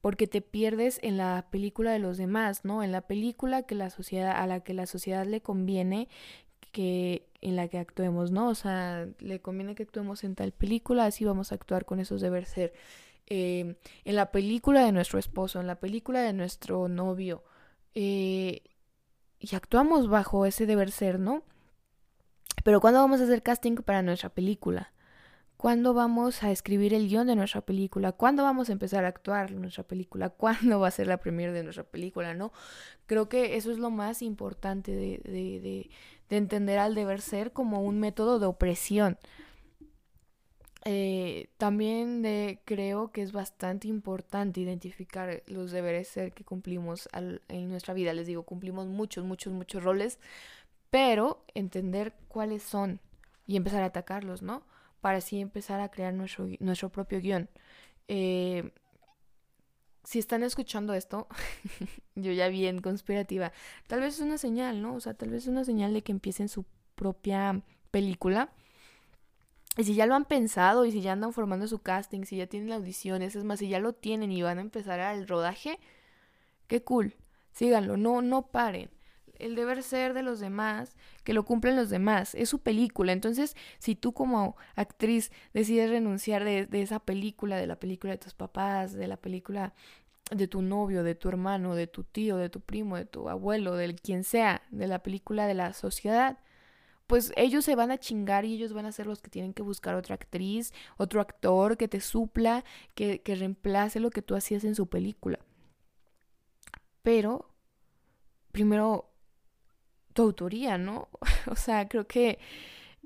porque 0.00 0.26
te 0.26 0.40
pierdes 0.40 0.98
en 1.02 1.16
la 1.16 1.46
película 1.50 1.92
de 1.92 1.98
los 1.98 2.18
demás, 2.18 2.64
¿no? 2.64 2.82
En 2.82 2.92
la 2.92 3.02
película 3.02 3.62
que 3.62 3.74
la 3.74 3.90
sociedad 3.90 4.32
a 4.32 4.46
la 4.46 4.60
que 4.60 4.74
la 4.74 4.86
sociedad 4.86 5.26
le 5.26 5.40
conviene 5.40 6.08
que 6.72 7.28
en 7.40 7.56
la 7.56 7.68
que 7.68 7.78
actuemos, 7.78 8.30
¿no? 8.30 8.48
O 8.48 8.54
sea, 8.54 9.08
le 9.20 9.40
conviene 9.40 9.74
que 9.74 9.84
actuemos 9.84 10.24
en 10.24 10.34
tal 10.34 10.52
película, 10.52 11.06
así 11.06 11.24
vamos 11.24 11.52
a 11.52 11.56
actuar 11.56 11.84
con 11.84 12.00
esos 12.00 12.20
deber 12.20 12.46
ser. 12.46 12.72
Eh, 13.26 13.76
en 14.04 14.16
la 14.16 14.32
película 14.32 14.84
de 14.84 14.92
nuestro 14.92 15.18
esposo, 15.18 15.60
en 15.60 15.66
la 15.66 15.80
película 15.80 16.22
de 16.22 16.32
nuestro 16.32 16.88
novio, 16.88 17.44
eh, 17.94 18.62
y 19.40 19.54
actuamos 19.54 20.08
bajo 20.08 20.46
ese 20.46 20.66
deber 20.66 20.90
ser, 20.90 21.20
¿no? 21.20 21.44
Pero 22.64 22.80
¿cuándo 22.80 23.00
vamos 23.00 23.20
a 23.20 23.24
hacer 23.24 23.42
casting 23.42 23.76
para 23.76 24.02
nuestra 24.02 24.28
película? 24.30 24.92
¿Cuándo 25.56 25.92
vamos 25.92 26.44
a 26.44 26.52
escribir 26.52 26.94
el 26.94 27.08
guion 27.08 27.26
de 27.26 27.34
nuestra 27.34 27.62
película? 27.62 28.12
¿Cuándo 28.12 28.44
vamos 28.44 28.68
a 28.68 28.72
empezar 28.72 29.04
a 29.04 29.08
actuar 29.08 29.50
en 29.50 29.60
nuestra 29.60 29.82
película? 29.82 30.28
¿Cuándo 30.36 30.80
va 30.80 30.88
a 30.88 30.92
ser 30.92 31.06
la 31.08 31.18
premiere 31.18 31.52
de 31.52 31.64
nuestra 31.64 31.84
película? 31.84 32.34
¿No? 32.34 32.52
Creo 33.06 33.28
que 33.28 33.56
eso 33.56 33.72
es 33.72 33.78
lo 33.78 33.90
más 33.90 34.22
importante 34.22 34.92
de, 34.92 35.20
de, 35.24 35.60
de, 35.60 35.90
de 36.28 36.36
entender 36.36 36.78
al 36.78 36.94
deber 36.94 37.20
ser 37.20 37.52
como 37.52 37.82
un 37.82 37.98
método 37.98 38.38
de 38.38 38.46
opresión. 38.46 39.18
Eh, 40.84 41.50
también 41.58 42.22
creo 42.64 43.10
que 43.10 43.22
es 43.22 43.32
bastante 43.32 43.88
importante 43.88 44.60
identificar 44.60 45.42
los 45.46 45.72
deberes 45.72 46.08
ser 46.08 46.32
que 46.32 46.44
cumplimos 46.44 47.08
en 47.12 47.68
nuestra 47.68 47.94
vida. 47.94 48.12
Les 48.12 48.26
digo, 48.26 48.44
cumplimos 48.44 48.86
muchos, 48.86 49.24
muchos, 49.24 49.52
muchos 49.52 49.82
roles, 49.82 50.18
pero 50.90 51.44
entender 51.54 52.14
cuáles 52.28 52.62
son 52.62 53.00
y 53.46 53.56
empezar 53.56 53.82
a 53.82 53.86
atacarlos, 53.86 54.42
¿no? 54.42 54.62
Para 55.00 55.18
así 55.18 55.40
empezar 55.40 55.80
a 55.80 55.90
crear 55.90 56.14
nuestro, 56.14 56.48
nuestro 56.60 56.90
propio 56.90 57.20
guion. 57.20 57.48
Eh, 58.08 58.72
si 60.04 60.18
están 60.18 60.42
escuchando 60.42 60.94
esto, 60.94 61.28
yo 62.14 62.32
ya 62.32 62.48
bien 62.48 62.80
conspirativa, 62.80 63.52
tal 63.86 64.00
vez 64.00 64.14
es 64.14 64.20
una 64.20 64.38
señal, 64.38 64.80
¿no? 64.82 64.94
O 64.94 65.00
sea, 65.00 65.14
tal 65.14 65.30
vez 65.30 65.44
es 65.44 65.48
una 65.48 65.64
señal 65.64 65.92
de 65.92 66.02
que 66.02 66.12
empiecen 66.12 66.48
su 66.48 66.64
propia 66.94 67.62
película. 67.90 68.50
Y 69.76 69.84
si 69.84 69.94
ya 69.94 70.06
lo 70.06 70.14
han 70.14 70.24
pensado 70.24 70.86
y 70.86 70.92
si 70.92 71.02
ya 71.02 71.12
andan 71.12 71.32
formando 71.32 71.68
su 71.68 71.80
casting, 71.80 72.24
si 72.24 72.36
ya 72.36 72.46
tienen 72.48 72.72
audiciones, 72.72 73.36
es 73.36 73.44
más, 73.44 73.60
si 73.60 73.68
ya 73.68 73.78
lo 73.78 73.92
tienen 73.92 74.32
y 74.32 74.42
van 74.42 74.58
a 74.58 74.62
empezar 74.62 74.98
al 75.00 75.28
rodaje, 75.28 75.78
qué 76.66 76.82
cool. 76.82 77.14
Síganlo, 77.52 77.96
no, 77.96 78.22
no 78.22 78.48
paren 78.48 78.90
el 79.38 79.54
deber 79.54 79.82
ser 79.82 80.14
de 80.14 80.22
los 80.22 80.40
demás, 80.40 80.96
que 81.24 81.32
lo 81.32 81.44
cumplen 81.44 81.76
los 81.76 81.90
demás, 81.90 82.34
es 82.34 82.48
su 82.48 82.60
película. 82.60 83.12
Entonces, 83.12 83.56
si 83.78 83.94
tú 83.94 84.12
como 84.12 84.56
actriz 84.74 85.30
decides 85.52 85.90
renunciar 85.90 86.44
de, 86.44 86.68
esa 86.72 87.00
película, 87.00 87.56
de 87.56 87.66
la 87.66 87.78
película 87.78 88.12
de 88.12 88.18
tus 88.18 88.34
papás, 88.34 88.92
de 88.92 89.06
la 89.06 89.16
película 89.16 89.74
de 90.30 90.48
tu 90.48 90.62
novio, 90.62 91.02
de 91.02 91.14
tu 91.14 91.28
hermano, 91.28 91.74
de 91.74 91.86
tu 91.86 92.04
tío, 92.04 92.36
de 92.36 92.50
tu 92.50 92.60
primo, 92.60 92.96
de 92.96 93.06
tu 93.06 93.28
abuelo, 93.28 93.74
del 93.74 93.96
quien 93.96 94.24
sea, 94.24 94.62
de 94.70 94.86
la 94.86 95.02
película 95.02 95.46
de 95.46 95.54
la 95.54 95.72
sociedad, 95.72 96.38
pues 97.06 97.32
ellos 97.36 97.64
se 97.64 97.74
van 97.74 97.90
a 97.90 97.98
chingar 97.98 98.44
y 98.44 98.54
ellos 98.54 98.74
van 98.74 98.84
a 98.84 98.92
ser 98.92 99.06
los 99.06 99.22
que 99.22 99.30
tienen 99.30 99.54
que 99.54 99.62
buscar 99.62 99.94
otra 99.94 100.16
actriz, 100.16 100.74
otro 100.98 101.22
actor 101.22 101.78
que 101.78 101.88
te 101.88 102.00
supla, 102.00 102.64
que, 102.94 103.22
que 103.22 103.34
reemplace 103.34 104.00
lo 104.00 104.10
que 104.10 104.20
tú 104.22 104.34
hacías 104.36 104.64
en 104.64 104.74
su 104.74 104.88
película. 104.88 105.38
pero 107.02 107.48
primero 108.52 109.08
autoría, 110.22 110.78
¿no? 110.78 111.08
o 111.50 111.56
sea, 111.56 111.88
creo 111.88 112.06
que 112.06 112.38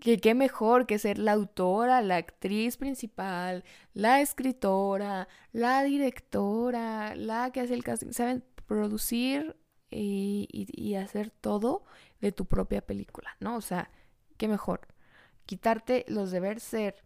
que 0.03 0.19
qué 0.19 0.35
mejor 0.35 0.87
que 0.87 0.99
ser 0.99 1.19
la 1.19 1.33
autora, 1.33 2.03
la 2.03 2.17
actriz 2.17 2.77
principal, 2.77 3.63
la 3.95 4.21
escritora, 4.21 5.29
la 5.53 5.85
directora, 5.85 7.15
la 7.15 7.53
que 7.53 7.61
hace 7.61 7.75
el 7.75 7.85
casting, 7.85 8.11
saben 8.11 8.43
producir 8.67 9.57
y, 9.93 10.49
y, 10.51 10.95
hacer 10.97 11.31
todo 11.31 11.85
de 12.21 12.33
tu 12.33 12.47
propia 12.47 12.81
película, 12.85 13.37
¿no? 13.39 13.57
O 13.57 13.61
sea, 13.61 13.91
qué 14.39 14.49
mejor 14.49 14.81
quitarte 15.47 16.05
los 16.09 16.33
deber 16.33 16.59
ser 16.59 17.05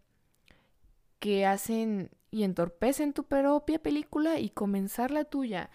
que 1.19 1.45
hacen 1.45 2.09
y 2.31 2.43
entorpecen 2.43 3.13
tu 3.13 3.25
propia 3.25 3.77
película 3.79 4.39
y 4.39 4.49
comenzar 4.49 5.11
la 5.11 5.25
tuya. 5.25 5.69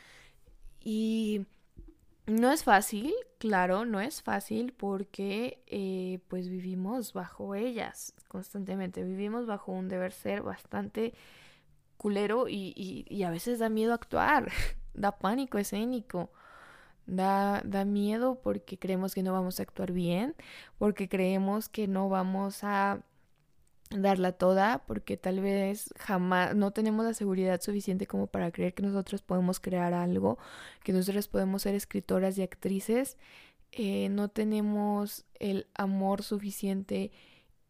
Y 0.81 1.47
no 2.33 2.51
es 2.51 2.64
fácil, 2.64 3.12
claro, 3.38 3.85
no 3.85 4.01
es 4.01 4.23
fácil 4.23 4.73
porque 4.73 5.62
eh, 5.66 6.21
pues 6.29 6.49
vivimos 6.49 7.12
bajo 7.12 7.55
ellas 7.55 8.14
constantemente, 8.29 9.05
vivimos 9.05 9.47
bajo 9.47 9.73
un 9.73 9.88
deber 9.88 10.12
ser 10.12 10.42
bastante 10.42 11.14
culero 11.97 12.49
y, 12.49 12.75
y, 13.09 13.23
a 13.23 13.31
veces 13.31 13.59
da 13.59 13.68
miedo 13.68 13.92
actuar, 13.95 14.51
da 14.95 15.18
pánico 15.18 15.59
escénico, 15.59 16.33
da, 17.07 17.62
da 17.64 17.85
miedo 17.85 18.40
porque 18.42 18.79
creemos 18.79 19.14
que 19.14 19.23
no 19.23 19.33
vamos 19.33 19.61
a 19.61 19.64
actuar 19.64 19.92
bien, 19.92 20.35
porque 20.79 21.09
creemos 21.09 21.68
que 21.68 21.87
no 21.87 22.09
vamos 22.09 22.64
a 22.64 23.03
darla 23.96 24.33
toda 24.33 24.85
porque 24.87 25.16
tal 25.16 25.40
vez 25.40 25.92
jamás 25.98 26.55
no 26.55 26.70
tenemos 26.72 27.05
la 27.05 27.14
seguridad 27.14 27.61
suficiente 27.61 28.07
como 28.07 28.26
para 28.26 28.50
creer 28.50 28.74
que 28.74 28.83
nosotros 28.83 29.22
podemos 29.22 29.61
crear 29.61 29.92
algo, 29.94 30.38
que 30.83 30.92
nosotros 30.92 31.28
podemos 31.28 31.62
ser 31.62 31.74
escritoras 31.74 32.38
y 32.38 32.42
actrices, 32.42 33.18
eh, 33.72 34.09
no 34.11 34.28
tenemos 34.28 35.24
el 35.38 35.66
amor 35.74 36.22
suficiente 36.22 37.11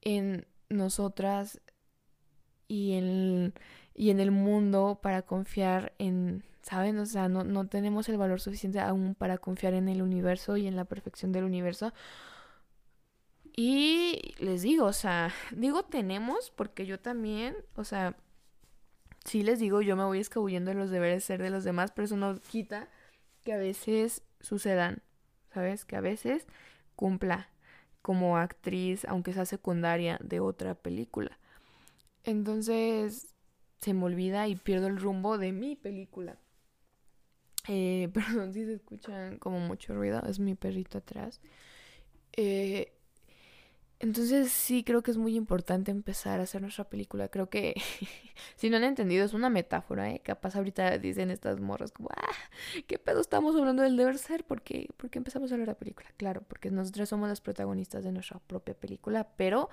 en 0.00 0.46
nosotras 0.68 1.60
y 2.68 2.94
en, 2.94 3.54
y 3.94 4.10
en 4.10 4.20
el 4.20 4.30
mundo 4.30 5.00
para 5.02 5.22
confiar 5.22 5.92
en, 5.98 6.44
¿saben? 6.62 6.98
O 6.98 7.06
sea, 7.06 7.28
no, 7.28 7.44
no 7.44 7.66
tenemos 7.68 8.08
el 8.08 8.16
valor 8.16 8.40
suficiente 8.40 8.80
aún 8.80 9.14
para 9.14 9.38
confiar 9.38 9.74
en 9.74 9.88
el 9.88 10.02
universo 10.02 10.56
y 10.56 10.66
en 10.66 10.76
la 10.76 10.84
perfección 10.84 11.32
del 11.32 11.44
universo 11.44 11.92
y 13.54 14.34
les 14.38 14.62
digo, 14.62 14.86
o 14.86 14.92
sea, 14.92 15.32
digo 15.52 15.82
tenemos 15.84 16.50
porque 16.50 16.86
yo 16.86 16.98
también, 16.98 17.54
o 17.76 17.84
sea, 17.84 18.16
sí 19.24 19.42
les 19.42 19.58
digo, 19.58 19.82
yo 19.82 19.96
me 19.96 20.04
voy 20.04 20.20
escabullendo 20.20 20.70
de 20.70 20.76
los 20.76 20.90
deberes 20.90 21.24
ser 21.24 21.42
de 21.42 21.50
los 21.50 21.64
demás, 21.64 21.92
pero 21.92 22.06
eso 22.06 22.16
no 22.16 22.40
quita 22.40 22.88
que 23.44 23.52
a 23.52 23.58
veces 23.58 24.22
sucedan, 24.40 25.02
¿sabes? 25.52 25.84
Que 25.84 25.96
a 25.96 26.00
veces 26.00 26.46
cumpla 26.96 27.48
como 28.00 28.36
actriz, 28.36 29.04
aunque 29.06 29.32
sea 29.32 29.44
secundaria, 29.44 30.18
de 30.22 30.40
otra 30.40 30.74
película. 30.74 31.38
Entonces 32.24 33.34
se 33.78 33.94
me 33.94 34.04
olvida 34.04 34.48
y 34.48 34.56
pierdo 34.56 34.86
el 34.86 34.98
rumbo 34.98 35.38
de 35.38 35.52
mi 35.52 35.76
película. 35.76 36.38
Eh, 37.68 38.08
perdón 38.14 38.52
si 38.52 38.64
se 38.64 38.74
escuchan 38.74 39.38
como 39.38 39.60
mucho 39.60 39.94
ruido, 39.94 40.22
es 40.26 40.38
mi 40.38 40.54
perrito 40.54 40.98
atrás. 40.98 41.40
Eh, 42.34 42.91
entonces 44.02 44.50
sí 44.50 44.82
creo 44.82 45.04
que 45.04 45.12
es 45.12 45.16
muy 45.16 45.36
importante 45.36 45.92
empezar 45.92 46.40
a 46.40 46.42
hacer 46.42 46.60
nuestra 46.60 46.82
película. 46.82 47.28
Creo 47.28 47.48
que 47.48 47.74
si 48.56 48.68
no 48.68 48.76
han 48.76 48.82
entendido 48.82 49.24
es 49.24 49.32
una 49.32 49.48
metáfora, 49.48 50.10
¿eh? 50.10 50.20
Capaz 50.24 50.56
ahorita 50.56 50.98
dicen 50.98 51.30
estas 51.30 51.60
morras 51.60 51.92
como, 51.92 52.08
ah, 52.10 52.82
¿qué 52.88 52.98
pedo 52.98 53.20
estamos 53.20 53.54
hablando 53.54 53.84
del 53.84 53.96
deber 53.96 54.18
ser? 54.18 54.44
¿Por 54.44 54.62
qué, 54.62 54.88
empezamos 55.12 55.52
a 55.52 55.54
hablar 55.54 55.68
la 55.68 55.74
película? 55.76 56.08
Claro, 56.16 56.42
porque 56.48 56.68
nosotras 56.72 57.08
somos 57.08 57.28
las 57.28 57.40
protagonistas 57.40 58.02
de 58.02 58.10
nuestra 58.10 58.40
propia 58.40 58.74
película, 58.74 59.28
pero 59.36 59.70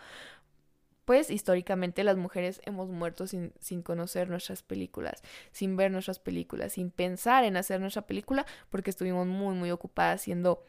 pues 1.06 1.32
históricamente 1.32 2.04
las 2.04 2.16
mujeres 2.16 2.62
hemos 2.66 2.88
muerto 2.88 3.26
sin, 3.26 3.52
sin 3.60 3.82
conocer 3.82 4.30
nuestras 4.30 4.62
películas, 4.62 5.24
sin 5.52 5.76
ver 5.76 5.90
nuestras 5.90 6.20
películas, 6.20 6.74
sin 6.74 6.92
pensar 6.92 7.46
en 7.46 7.58
hacer 7.58 7.82
nuestra 7.82 8.04
película, 8.04 8.46
porque 8.70 8.92
estuvimos 8.92 9.26
muy, 9.26 9.56
muy 9.56 9.72
ocupadas 9.72 10.22
siendo 10.22 10.64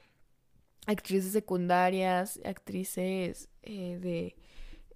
actrices 0.86 1.32
secundarias, 1.32 2.40
actrices 2.44 3.48
eh, 3.62 3.98
de 4.00 4.36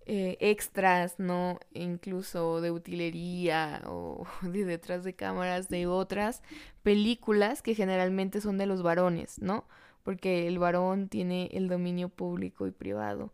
eh, 0.07 0.37
extras, 0.41 1.19
¿no? 1.19 1.59
Incluso 1.73 2.61
de 2.61 2.71
utilería 2.71 3.83
o 3.87 4.27
de 4.43 4.65
detrás 4.65 5.03
de 5.05 5.15
cámaras 5.15 5.69
de 5.69 5.87
otras 5.87 6.43
películas 6.83 7.63
que 7.63 7.75
generalmente 7.75 8.41
son 8.41 8.59
de 8.59 8.67
los 8.67 8.83
varones, 8.83 9.41
¿no? 9.41 9.65
Porque 10.03 10.47
el 10.47 10.59
varón 10.59 11.09
tiene 11.09 11.49
el 11.53 11.69
dominio 11.69 12.11
público 12.11 12.67
y 12.67 12.71
privado. 12.71 13.33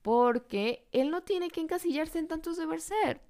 Porque 0.00 0.86
él 0.92 1.10
no 1.10 1.22
tiene 1.22 1.50
que 1.50 1.60
encasillarse 1.60 2.18
en 2.18 2.28
tantos 2.28 2.56
deber 2.56 2.80
ser. 2.80 3.20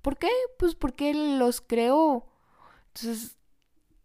¿Por 0.00 0.16
qué? 0.16 0.30
Pues 0.58 0.74
porque 0.74 1.10
él 1.10 1.38
los 1.38 1.60
creó. 1.60 2.24
Entonces, 2.94 3.36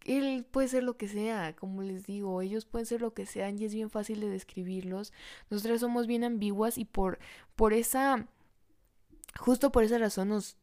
él 0.06 0.46
puede 0.50 0.68
ser 0.68 0.84
lo 0.84 0.96
que 0.96 1.08
sea, 1.08 1.54
como 1.56 1.82
les 1.82 2.06
digo, 2.06 2.40
ellos 2.40 2.64
pueden 2.64 2.86
ser 2.86 3.00
lo 3.00 3.12
que 3.12 3.26
sean 3.26 3.58
y 3.58 3.64
es 3.64 3.74
bien 3.74 3.90
fácil 3.90 4.20
de 4.20 4.30
describirlos. 4.30 5.12
Nosotras 5.50 5.80
somos 5.80 6.06
bien 6.06 6.24
ambiguas 6.24 6.78
y 6.78 6.84
por, 6.84 7.18
por 7.56 7.72
esa, 7.72 8.28
justo 9.38 9.72
por 9.72 9.82
esa 9.84 9.98
razón 9.98 10.28
nos, 10.28 10.56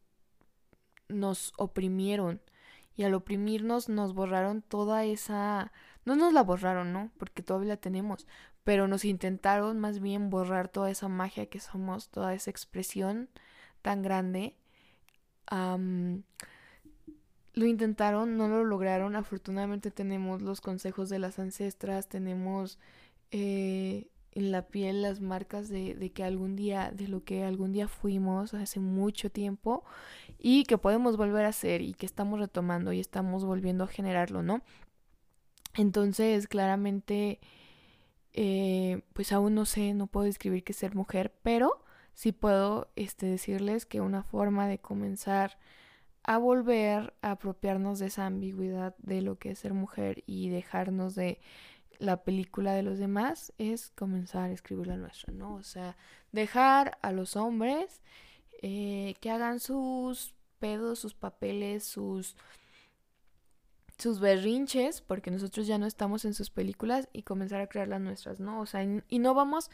nos 1.09 1.53
oprimieron. 1.57 2.41
Y 2.95 3.03
al 3.03 3.15
oprimirnos 3.15 3.89
nos 3.89 4.13
borraron 4.13 4.61
toda 4.61 5.03
esa... 5.05 5.71
No 6.05 6.15
nos 6.15 6.31
la 6.31 6.43
borraron, 6.43 6.93
¿no? 6.93 7.11
Porque 7.17 7.41
todavía 7.41 7.69
la 7.69 7.77
tenemos. 7.77 8.27
Pero 8.63 8.87
nos 8.87 9.03
intentaron 9.03 9.79
más 9.79 9.99
bien 9.99 10.29
borrar 10.29 10.69
toda 10.69 10.91
esa 10.91 11.07
magia 11.07 11.47
que 11.47 11.59
somos, 11.59 12.09
toda 12.09 12.33
esa 12.33 12.51
expresión 12.51 13.29
tan 13.81 14.03
grande. 14.03 14.55
Lo 17.53 17.65
intentaron, 17.65 18.37
no 18.37 18.47
lo 18.47 18.63
lograron. 18.63 19.15
Afortunadamente 19.15 19.91
tenemos 19.91 20.41
los 20.41 20.61
consejos 20.61 21.09
de 21.09 21.19
las 21.19 21.39
ancestras, 21.39 22.07
tenemos 22.07 22.79
eh, 23.31 24.07
en 24.31 24.51
la 24.51 24.67
piel 24.67 25.01
las 25.03 25.21
marcas 25.21 25.69
de, 25.69 25.93
de, 25.93 26.11
que 26.11 26.23
algún 26.23 26.55
día, 26.55 26.91
de 26.91 27.07
lo 27.07 27.23
que 27.23 27.43
algún 27.43 27.71
día 27.71 27.87
fuimos 27.87 28.53
hace 28.53 28.79
mucho 28.79 29.29
tiempo 29.29 29.83
y 30.39 30.63
que 30.63 30.77
podemos 30.77 31.17
volver 31.17 31.45
a 31.45 31.49
hacer 31.49 31.81
y 31.81 31.93
que 31.93 32.07
estamos 32.07 32.39
retomando 32.39 32.91
y 32.93 32.99
estamos 32.99 33.45
volviendo 33.45 33.83
a 33.83 33.87
generarlo, 33.87 34.41
¿no? 34.41 34.61
Entonces, 35.75 36.47
claramente, 36.47 37.39
eh, 38.33 39.01
pues 39.13 39.31
aún 39.31 39.55
no 39.55 39.65
sé, 39.65 39.93
no 39.93 40.07
puedo 40.07 40.25
describir 40.25 40.63
qué 40.63 40.71
es 40.71 40.77
ser 40.77 40.95
mujer, 40.95 41.33
pero 41.43 41.83
sí 42.13 42.31
puedo 42.31 42.91
este, 42.95 43.25
decirles 43.25 43.85
que 43.85 44.01
una 44.01 44.23
forma 44.23 44.67
de 44.67 44.79
comenzar 44.79 45.57
a 46.23 46.37
volver 46.37 47.13
a 47.21 47.31
apropiarnos 47.31 47.99
de 47.99 48.07
esa 48.07 48.25
ambigüedad 48.25 48.95
de 48.99 49.21
lo 49.21 49.37
que 49.37 49.51
es 49.51 49.59
ser 49.59 49.73
mujer 49.73 50.23
y 50.25 50.49
dejarnos 50.49 51.15
de 51.15 51.39
la 51.99 52.23
película 52.23 52.73
de 52.73 52.83
los 52.83 52.97
demás 52.97 53.53
es 53.57 53.91
comenzar 53.91 54.49
a 54.49 54.53
escribir 54.53 54.87
la 54.87 54.97
nuestra, 54.97 55.33
¿no? 55.33 55.55
O 55.55 55.63
sea, 55.63 55.95
dejar 56.31 56.97
a 57.01 57.11
los 57.11 57.35
hombres 57.35 58.01
eh, 58.61 59.15
que 59.21 59.31
hagan 59.31 59.59
sus 59.59 60.33
pedos, 60.59 60.99
sus 60.99 61.13
papeles, 61.13 61.83
sus 61.83 62.35
sus 63.97 64.19
berrinches, 64.19 65.01
porque 65.01 65.31
nosotros 65.31 65.67
ya 65.67 65.77
no 65.77 65.85
estamos 65.85 66.25
en 66.25 66.33
sus 66.33 66.49
películas 66.49 67.07
y 67.13 67.23
comenzar 67.23 67.61
a 67.61 67.67
crear 67.67 67.87
las 67.87 68.01
nuestras, 68.01 68.39
¿no? 68.39 68.59
O 68.59 68.65
sea, 68.65 68.83
y 68.83 69.19
no 69.19 69.33
vamos 69.33 69.69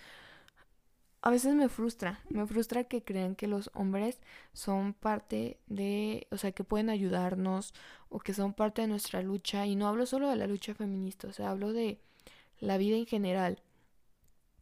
a 1.21 1.29
veces 1.29 1.53
me 1.53 1.67
frustra, 1.67 2.21
me 2.29 2.45
frustra 2.47 2.85
que 2.85 3.03
crean 3.03 3.35
que 3.35 3.47
los 3.47 3.69
hombres 3.73 4.19
son 4.53 4.93
parte 4.93 5.59
de, 5.67 6.27
o 6.31 6.37
sea, 6.37 6.53
que 6.53 6.63
pueden 6.63 6.89
ayudarnos 6.89 7.73
o 8.09 8.19
que 8.19 8.33
son 8.33 8.53
parte 8.53 8.81
de 8.81 8.87
nuestra 8.87 9.21
lucha. 9.21 9.65
Y 9.65 9.75
no 9.75 9.87
hablo 9.87 10.05
solo 10.05 10.29
de 10.29 10.37
la 10.37 10.47
lucha 10.47 10.73
feminista, 10.73 11.27
o 11.27 11.33
sea, 11.33 11.49
hablo 11.49 11.73
de 11.73 11.99
la 12.59 12.77
vida 12.77 12.95
en 12.97 13.05
general. 13.05 13.61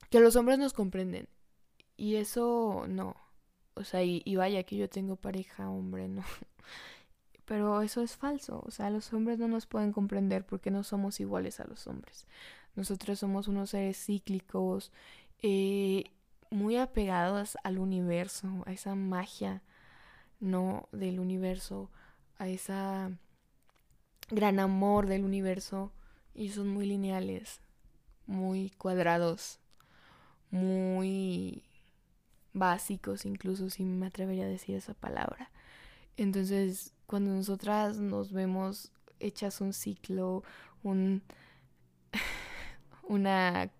Que 0.10 0.20
los 0.20 0.36
hombres 0.36 0.58
nos 0.58 0.74
comprenden. 0.74 1.28
Y 1.98 2.16
eso 2.16 2.86
no. 2.88 3.16
O 3.76 3.84
sea, 3.84 4.04
y, 4.04 4.36
vaya 4.36 4.64
que 4.64 4.78
yo 4.78 4.90
tengo 4.90 5.16
pareja 5.16 5.70
hombre, 5.70 6.08
no. 6.08 6.24
Pero 7.46 7.82
eso 7.82 8.02
es 8.02 8.16
falso. 8.18 8.64
O 8.66 8.72
sea, 8.72 8.90
los 8.90 9.14
hombres 9.14 9.40
no 9.40 9.48
nos 9.48 9.68
pueden 9.68 9.94
comprender 9.94 10.46
porque 10.46 10.72
no 10.72 10.84
somos 10.84 11.20
iguales 11.20 11.60
a 11.60 11.66
los 11.66 11.88
hombres. 11.88 12.28
Nosotros 12.76 13.20
somos 13.20 13.48
unos 13.48 13.72
seres 13.72 13.98
cíclicos. 14.06 14.92
Eh, 15.42 16.06
muy 16.50 16.78
apegados 16.78 17.58
al 17.64 17.80
universo, 17.80 18.64
a 18.66 18.72
esa 18.72 18.96
magia, 18.96 19.62
¿no? 20.40 20.88
Del 20.92 21.20
universo, 21.20 21.90
a 22.38 22.48
esa 22.48 23.12
gran 24.30 24.60
amor 24.60 25.08
del 25.08 25.24
universo. 25.24 25.92
Y 26.34 26.50
son 26.50 26.68
muy 26.68 26.86
lineales, 26.86 27.62
muy 28.28 28.70
cuadrados, 28.72 29.60
muy 30.52 31.64
básicos, 32.54 33.26
incluso 33.26 33.70
si 33.70 33.84
me 33.84 34.08
atrevería 34.08 34.46
a 34.46 34.48
decir 34.50 34.76
esa 34.76 34.94
palabra. 34.94 35.52
Entonces, 36.16 36.94
cuando 37.06 37.32
nosotras 37.32 37.98
nos 37.98 38.32
vemos 38.32 38.92
echas 39.20 39.62
un 39.62 39.74
ciclo, 39.74 40.44
un 40.84 41.24
una 43.04 43.72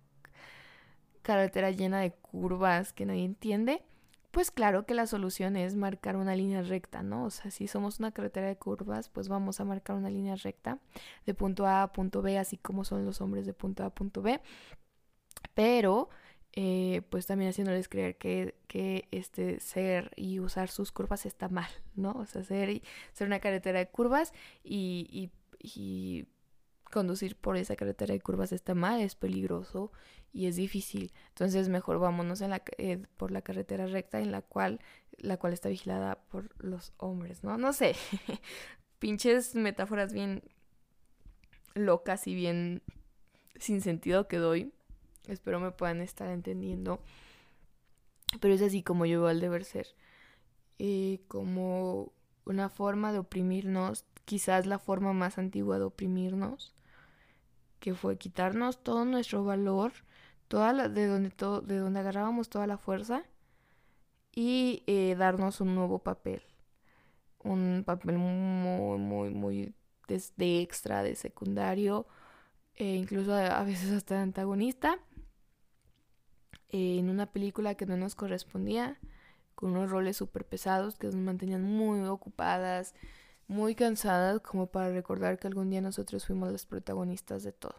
carretera 1.22 1.70
llena 1.70 2.00
de 2.00 2.12
curvas 2.30 2.92
que 2.92 3.06
nadie 3.06 3.24
entiende, 3.24 3.82
pues 4.30 4.50
claro 4.50 4.84
que 4.86 4.94
la 4.94 5.06
solución 5.06 5.56
es 5.56 5.74
marcar 5.74 6.16
una 6.16 6.36
línea 6.36 6.62
recta, 6.62 7.02
¿no? 7.02 7.24
O 7.24 7.30
sea, 7.30 7.50
si 7.50 7.66
somos 7.66 7.98
una 7.98 8.12
carretera 8.12 8.46
de 8.46 8.56
curvas, 8.56 9.08
pues 9.08 9.28
vamos 9.28 9.58
a 9.60 9.64
marcar 9.64 9.96
una 9.96 10.10
línea 10.10 10.36
recta 10.36 10.78
de 11.26 11.34
punto 11.34 11.66
A 11.66 11.82
a 11.82 11.92
punto 11.92 12.22
B, 12.22 12.38
así 12.38 12.58
como 12.58 12.84
son 12.84 13.04
los 13.04 13.20
hombres 13.20 13.46
de 13.46 13.54
punto 13.54 13.82
A 13.82 13.86
a 13.86 13.90
punto 13.90 14.22
B. 14.22 14.40
Pero, 15.54 16.08
eh, 16.52 17.02
pues 17.10 17.26
también 17.26 17.50
haciéndoles 17.50 17.88
creer 17.88 18.16
que, 18.18 18.54
que, 18.66 19.08
este 19.12 19.60
ser 19.60 20.12
y 20.16 20.40
usar 20.40 20.68
sus 20.68 20.92
curvas 20.92 21.26
está 21.26 21.48
mal, 21.48 21.70
¿no? 21.96 22.12
O 22.12 22.26
sea, 22.26 22.44
ser, 22.44 22.82
ser 23.12 23.26
una 23.26 23.40
carretera 23.40 23.78
de 23.78 23.88
curvas 23.88 24.32
y, 24.62 25.30
y 25.60 26.26
conducir 26.90 27.36
por 27.36 27.56
esa 27.56 27.76
carretera 27.76 28.14
de 28.14 28.20
curvas 28.20 28.52
está 28.52 28.74
mal, 28.74 29.00
es 29.00 29.14
peligroso 29.14 29.92
y 30.32 30.46
es 30.46 30.56
difícil. 30.56 31.12
Entonces 31.28 31.68
mejor 31.68 31.98
vámonos 31.98 32.40
en 32.40 32.50
la, 32.50 32.62
eh, 32.78 33.02
por 33.16 33.30
la 33.30 33.42
carretera 33.42 33.86
recta 33.86 34.20
en 34.20 34.32
la 34.32 34.42
cual, 34.42 34.80
la 35.16 35.36
cual 35.36 35.52
está 35.52 35.68
vigilada 35.68 36.20
por 36.30 36.50
los 36.62 36.92
hombres, 36.98 37.44
¿no? 37.44 37.58
No 37.58 37.72
sé, 37.72 37.94
pinches 38.98 39.54
metáforas 39.54 40.12
bien 40.12 40.42
locas 41.74 42.26
y 42.26 42.34
bien 42.34 42.82
sin 43.56 43.80
sentido 43.80 44.28
que 44.28 44.38
doy. 44.38 44.72
Espero 45.26 45.60
me 45.60 45.70
puedan 45.70 46.00
estar 46.00 46.28
entendiendo. 46.30 47.00
Pero 48.40 48.54
es 48.54 48.62
así 48.62 48.82
como 48.82 49.06
yo 49.06 49.20
veo 49.20 49.28
al 49.28 49.40
deber 49.40 49.64
ser. 49.64 49.88
Eh, 50.78 51.20
como 51.28 52.12
una 52.44 52.68
forma 52.68 53.12
de 53.12 53.18
oprimirnos, 53.18 54.04
quizás 54.24 54.66
la 54.66 54.78
forma 54.78 55.12
más 55.12 55.38
antigua 55.38 55.78
de 55.78 55.84
oprimirnos 55.84 56.74
que 57.80 57.94
fue 57.94 58.18
quitarnos 58.18 58.82
todo 58.82 59.04
nuestro 59.04 59.44
valor, 59.44 59.92
toda 60.48 60.72
la, 60.72 60.88
de, 60.88 61.06
donde 61.06 61.30
todo, 61.30 61.60
de 61.60 61.78
donde 61.78 62.00
agarrábamos 62.00 62.48
toda 62.48 62.66
la 62.66 62.78
fuerza 62.78 63.24
y 64.34 64.84
eh, 64.86 65.16
darnos 65.16 65.60
un 65.60 65.74
nuevo 65.74 65.98
papel. 66.00 66.42
Un 67.42 67.82
papel 67.86 68.18
muy, 68.18 68.98
muy, 68.98 69.30
muy 69.30 69.74
de, 70.08 70.60
extra, 70.60 71.02
de 71.02 71.14
secundario, 71.14 72.06
e 72.74 72.94
incluso 72.94 73.34
a, 73.34 73.62
veces 73.64 73.90
hasta 73.92 74.16
de 74.16 74.22
antagonista, 74.22 74.98
en 76.70 77.08
una 77.08 77.32
película 77.32 77.74
que 77.74 77.86
no 77.86 77.96
nos 77.96 78.14
correspondía, 78.14 78.98
con 79.54 79.72
unos 79.72 79.90
roles 79.90 80.16
súper 80.16 80.46
pesados 80.46 80.96
que 80.96 81.08
nos 81.08 81.16
mantenían 81.16 81.62
muy 81.62 82.00
ocupadas, 82.02 82.94
muy 83.48 83.74
cansadas 83.74 84.40
como 84.40 84.66
para 84.68 84.90
recordar 84.90 85.38
que 85.38 85.48
algún 85.48 85.70
día 85.70 85.80
nosotros 85.80 86.26
fuimos 86.26 86.52
las 86.52 86.66
protagonistas 86.66 87.42
de 87.42 87.52
todo. 87.52 87.74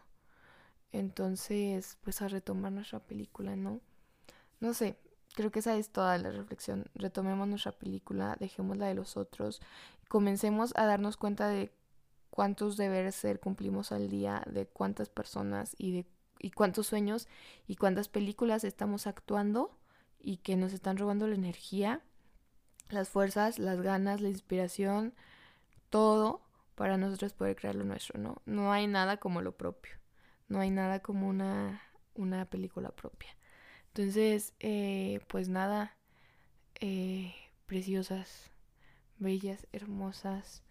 Entonces, 0.92 1.98
pues 2.04 2.22
a 2.22 2.28
retomar 2.28 2.72
nuestra 2.72 3.00
película, 3.00 3.56
¿no? 3.56 3.80
No 4.60 4.74
sé, 4.74 4.98
creo 5.36 5.52
que 5.52 5.60
esa 5.60 5.78
es 5.78 5.90
toda 5.90 6.18
la 6.18 6.32
reflexión. 6.32 6.86
Retomemos 6.96 7.48
nuestra 7.48 7.72
película, 7.72 8.36
dejemos 8.40 8.78
la 8.78 8.88
de 8.88 8.96
los 8.96 9.16
otros, 9.16 9.62
comencemos 10.08 10.74
a 10.76 10.86
darnos 10.86 11.16
cuenta 11.16 11.48
de 11.48 11.72
cuántos 12.30 12.76
deberes 12.76 13.16
ser 13.16 13.40
cumplimos 13.40 13.92
al 13.92 14.10
día, 14.10 14.44
de 14.52 14.66
cuántas 14.66 15.10
personas 15.10 15.76
y 15.78 15.92
de 15.94 16.06
y 16.40 16.52
cuántos 16.52 16.88
sueños 16.88 17.28
y 17.68 17.76
cuántas 17.76 18.08
películas 18.08 18.64
estamos 18.64 19.08
actuando 19.08 19.78
y 20.20 20.38
que 20.38 20.56
nos 20.56 20.74
están 20.74 20.98
robando 20.98 21.28
la 21.28 21.36
energía, 21.36 22.02
las 22.90 23.10
fuerzas, 23.10 23.60
las 23.60 23.82
ganas, 23.82 24.22
la 24.22 24.30
inspiración, 24.30 25.14
todo 25.89 26.41
para 26.75 26.97
nosotros 26.97 27.34
poder 27.34 27.56
crear 27.56 27.75
lo 27.75 27.84
nuestro, 27.84 28.19
¿no? 28.19 28.41
No 28.45 28.71
hay 28.71 28.88
nada 28.88 29.17
como 29.17 29.41
lo 29.41 29.58
propio, 29.58 29.95
no 30.47 30.60
hay 30.60 30.71
nada 30.71 31.02
como 31.02 31.28
una, 31.28 31.82
una 32.15 32.45
película 32.45 32.89
propia. 32.91 33.36
Entonces, 33.88 34.54
eh, 34.60 35.19
pues 35.28 35.49
nada, 35.49 35.97
eh, 36.80 37.34
preciosas, 37.65 38.52
bellas, 39.17 39.67
hermosas, 39.73 40.63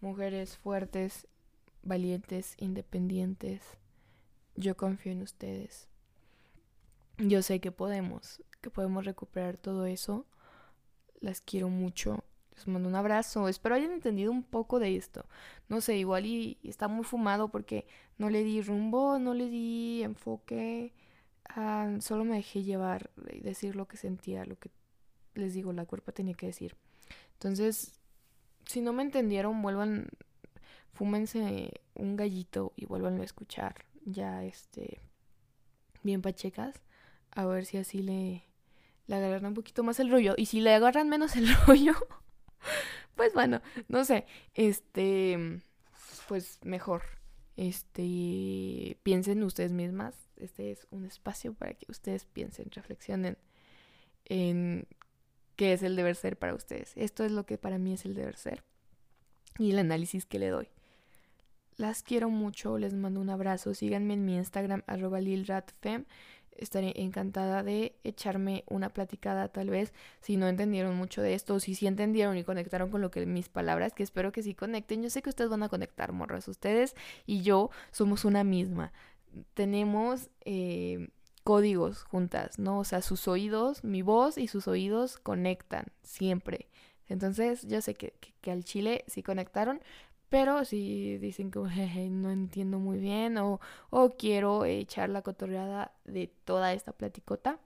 mujeres 0.00 0.56
fuertes, 0.56 1.26
valientes, 1.82 2.54
independientes. 2.58 3.62
Yo 4.54 4.76
confío 4.76 5.12
en 5.12 5.22
ustedes. 5.22 5.88
Yo 7.18 7.42
sé 7.42 7.60
que 7.60 7.72
podemos, 7.72 8.42
que 8.60 8.70
podemos 8.70 9.04
recuperar 9.04 9.56
todo 9.56 9.86
eso. 9.86 10.26
Las 11.20 11.40
quiero 11.40 11.68
mucho 11.70 12.22
les 12.56 12.66
mando 12.68 12.88
un 12.88 12.94
abrazo. 12.94 13.48
Espero 13.48 13.74
hayan 13.74 13.92
entendido 13.92 14.32
un 14.32 14.42
poco 14.42 14.78
de 14.78 14.96
esto. 14.96 15.26
No 15.68 15.80
sé, 15.80 15.96
igual 15.96 16.26
y, 16.26 16.58
está 16.62 16.88
muy 16.88 17.04
fumado 17.04 17.48
porque 17.48 17.86
no 18.18 18.30
le 18.30 18.44
di 18.44 18.62
rumbo, 18.62 19.18
no 19.18 19.34
le 19.34 19.48
di 19.48 20.02
enfoque. 20.02 20.92
Ah, 21.48 21.88
solo 22.00 22.24
me 22.24 22.36
dejé 22.36 22.62
llevar 22.62 23.10
y 23.32 23.40
decir 23.40 23.76
lo 23.76 23.86
que 23.86 23.96
sentía, 23.96 24.44
lo 24.44 24.58
que 24.58 24.70
les 25.34 25.54
digo, 25.54 25.72
la 25.72 25.86
cuerpo 25.86 26.12
tenía 26.12 26.34
que 26.34 26.46
decir. 26.46 26.76
Entonces, 27.34 28.00
si 28.64 28.80
no 28.80 28.92
me 28.92 29.02
entendieron, 29.02 29.60
vuelvan, 29.62 30.08
fúmense 30.92 31.72
un 31.94 32.16
gallito 32.16 32.72
y 32.76 32.86
vuelvan 32.86 33.20
a 33.20 33.24
escuchar. 33.24 33.84
Ya, 34.04 34.44
este, 34.44 35.00
bien 36.02 36.22
pachecas. 36.22 36.80
A 37.32 37.44
ver 37.44 37.66
si 37.66 37.76
así 37.76 38.02
le, 38.02 38.44
le 39.06 39.16
agarran 39.16 39.46
un 39.46 39.54
poquito 39.54 39.82
más 39.82 40.00
el 40.00 40.10
rollo. 40.10 40.34
Y 40.36 40.46
si 40.46 40.60
le 40.60 40.74
agarran 40.74 41.08
menos 41.08 41.36
el 41.36 41.48
rollo, 41.66 41.94
pues 43.14 43.32
bueno, 43.34 43.60
no 43.88 44.04
sé, 44.04 44.26
este, 44.54 45.60
pues 46.28 46.58
mejor, 46.62 47.02
este, 47.56 48.98
piensen 49.02 49.42
ustedes 49.42 49.72
mismas, 49.72 50.14
este 50.36 50.72
es 50.72 50.86
un 50.90 51.04
espacio 51.04 51.54
para 51.54 51.74
que 51.74 51.86
ustedes 51.88 52.24
piensen, 52.24 52.70
reflexionen 52.70 53.38
en 54.26 54.86
qué 55.56 55.72
es 55.72 55.82
el 55.82 55.96
deber 55.96 56.16
ser 56.16 56.38
para 56.38 56.54
ustedes. 56.54 56.92
Esto 56.96 57.24
es 57.24 57.32
lo 57.32 57.46
que 57.46 57.58
para 57.58 57.78
mí 57.78 57.94
es 57.94 58.04
el 58.04 58.14
deber 58.14 58.36
ser 58.36 58.62
y 59.58 59.70
el 59.70 59.78
análisis 59.78 60.26
que 60.26 60.38
le 60.38 60.48
doy. 60.48 60.68
Las 61.76 62.02
quiero 62.02 62.30
mucho, 62.30 62.78
les 62.78 62.94
mando 62.94 63.20
un 63.20 63.30
abrazo, 63.30 63.74
síganme 63.74 64.14
en 64.14 64.24
mi 64.24 64.36
Instagram 64.36 64.82
arroba 64.86 65.20
lilratfem 65.20 66.04
estaré 66.58 66.92
encantada 66.96 67.62
de 67.62 67.94
echarme 68.04 68.64
una 68.68 68.90
platicada 68.90 69.48
tal 69.48 69.70
vez 69.70 69.92
si 70.20 70.36
no 70.36 70.48
entendieron 70.48 70.96
mucho 70.96 71.22
de 71.22 71.34
esto 71.34 71.54
o 71.54 71.60
si 71.60 71.74
sí 71.74 71.86
entendieron 71.86 72.36
y 72.36 72.44
conectaron 72.44 72.90
con 72.90 73.00
lo 73.00 73.10
que 73.10 73.26
mis 73.26 73.48
palabras, 73.48 73.92
que 73.92 74.02
espero 74.02 74.32
que 74.32 74.42
sí 74.42 74.54
conecten. 74.54 75.02
Yo 75.02 75.10
sé 75.10 75.22
que 75.22 75.30
ustedes 75.30 75.50
van 75.50 75.62
a 75.62 75.68
conectar, 75.68 76.12
morras. 76.12 76.48
Ustedes 76.48 76.94
y 77.26 77.42
yo 77.42 77.70
somos 77.90 78.24
una 78.24 78.44
misma. 78.44 78.92
Tenemos 79.54 80.30
eh, 80.44 81.08
códigos 81.44 82.02
juntas, 82.02 82.58
¿no? 82.58 82.78
O 82.78 82.84
sea, 82.84 83.02
sus 83.02 83.28
oídos, 83.28 83.84
mi 83.84 84.02
voz 84.02 84.38
y 84.38 84.48
sus 84.48 84.66
oídos 84.68 85.18
conectan 85.18 85.86
siempre. 86.02 86.68
Entonces, 87.08 87.66
yo 87.68 87.80
sé 87.82 87.94
que, 87.94 88.14
que 88.40 88.50
al 88.50 88.64
chile 88.64 89.04
sí 89.06 89.22
conectaron, 89.22 89.80
pero 90.28 90.64
si 90.64 91.18
dicen 91.18 91.50
que 91.50 91.58
no 92.10 92.30
entiendo 92.30 92.78
muy 92.78 92.98
bien 92.98 93.38
o, 93.38 93.60
o 93.90 94.10
quiero 94.16 94.64
echar 94.64 95.08
la 95.08 95.22
cotorreada 95.22 95.92
de 96.04 96.28
toda 96.44 96.72
esta 96.72 96.92
platicota, 96.92 97.58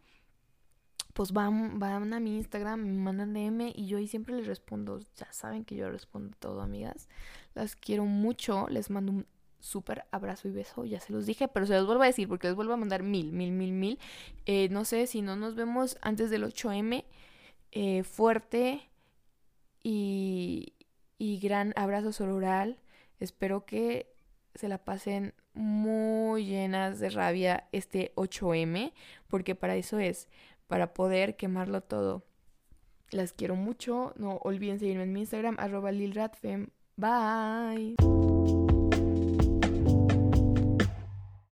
pues 1.15 1.33
van, 1.33 1.79
van 1.79 2.13
a 2.13 2.21
mi 2.21 2.37
Instagram, 2.37 2.81
me 2.81 2.99
mandan 2.99 3.35
DM 3.35 3.73
y 3.75 3.87
yo 3.87 3.99
ahí 3.99 4.07
siempre 4.07 4.35
les 4.35 4.47
respondo. 4.47 5.01
Ya 5.17 5.31
saben 5.33 5.65
que 5.65 5.77
yo 5.77 5.91
respondo 5.91 6.37
todo, 6.39 6.61
amigas. 6.61 7.09
Las 7.55 7.77
quiero 7.77 8.05
mucho, 8.05 8.69
les 8.69 8.91
mando 8.91 9.13
un 9.13 9.27
súper 9.59 10.05
abrazo 10.11 10.49
y 10.49 10.53
beso, 10.53 10.85
ya 10.85 11.01
se 11.01 11.13
los 11.13 11.27
dije, 11.27 11.47
pero 11.49 11.67
se 11.67 11.75
los 11.75 11.87
vuelvo 11.87 12.03
a 12.03 12.07
decir 12.07 12.27
porque 12.29 12.47
les 12.47 12.57
vuelvo 12.57 12.73
a 12.73 12.77
mandar 12.79 13.03
mil, 13.03 13.33
mil, 13.33 13.53
mil, 13.53 13.73
mil. 13.73 13.99
Eh, 14.47 14.69
no 14.71 14.85
sé 14.85 15.07
si 15.07 15.23
no 15.23 15.37
nos 15.37 15.55
vemos 15.55 15.99
antes 16.01 16.31
del 16.31 16.45
8M, 16.45 17.05
eh, 17.73 18.03
fuerte 18.03 18.81
y, 19.83 20.73
y 21.21 21.39
gran 21.39 21.75
abrazo 21.77 22.13
sororal. 22.13 22.79
Espero 23.21 23.67
que 23.67 24.11
se 24.55 24.69
la 24.69 24.79
pasen 24.79 25.35
muy 25.53 26.47
llenas 26.47 26.99
de 26.99 27.11
rabia 27.11 27.69
este 27.73 28.13
8M, 28.17 28.93
porque 29.29 29.55
para 29.55 29.77
eso 29.77 29.99
es, 29.99 30.29
para 30.67 30.95
poder 30.95 31.37
quemarlo 31.37 31.83
todo. 31.83 32.25
Las 33.11 33.35
quiero 33.35 33.55
mucho. 33.55 34.15
No 34.17 34.37
olviden 34.43 34.79
seguirme 34.79 35.03
en 35.03 35.13
mi 35.13 35.21
Instagram, 35.21 35.57
arroba 35.59 35.93
lilratfem. 35.93 36.69
Bye. 36.97 38.20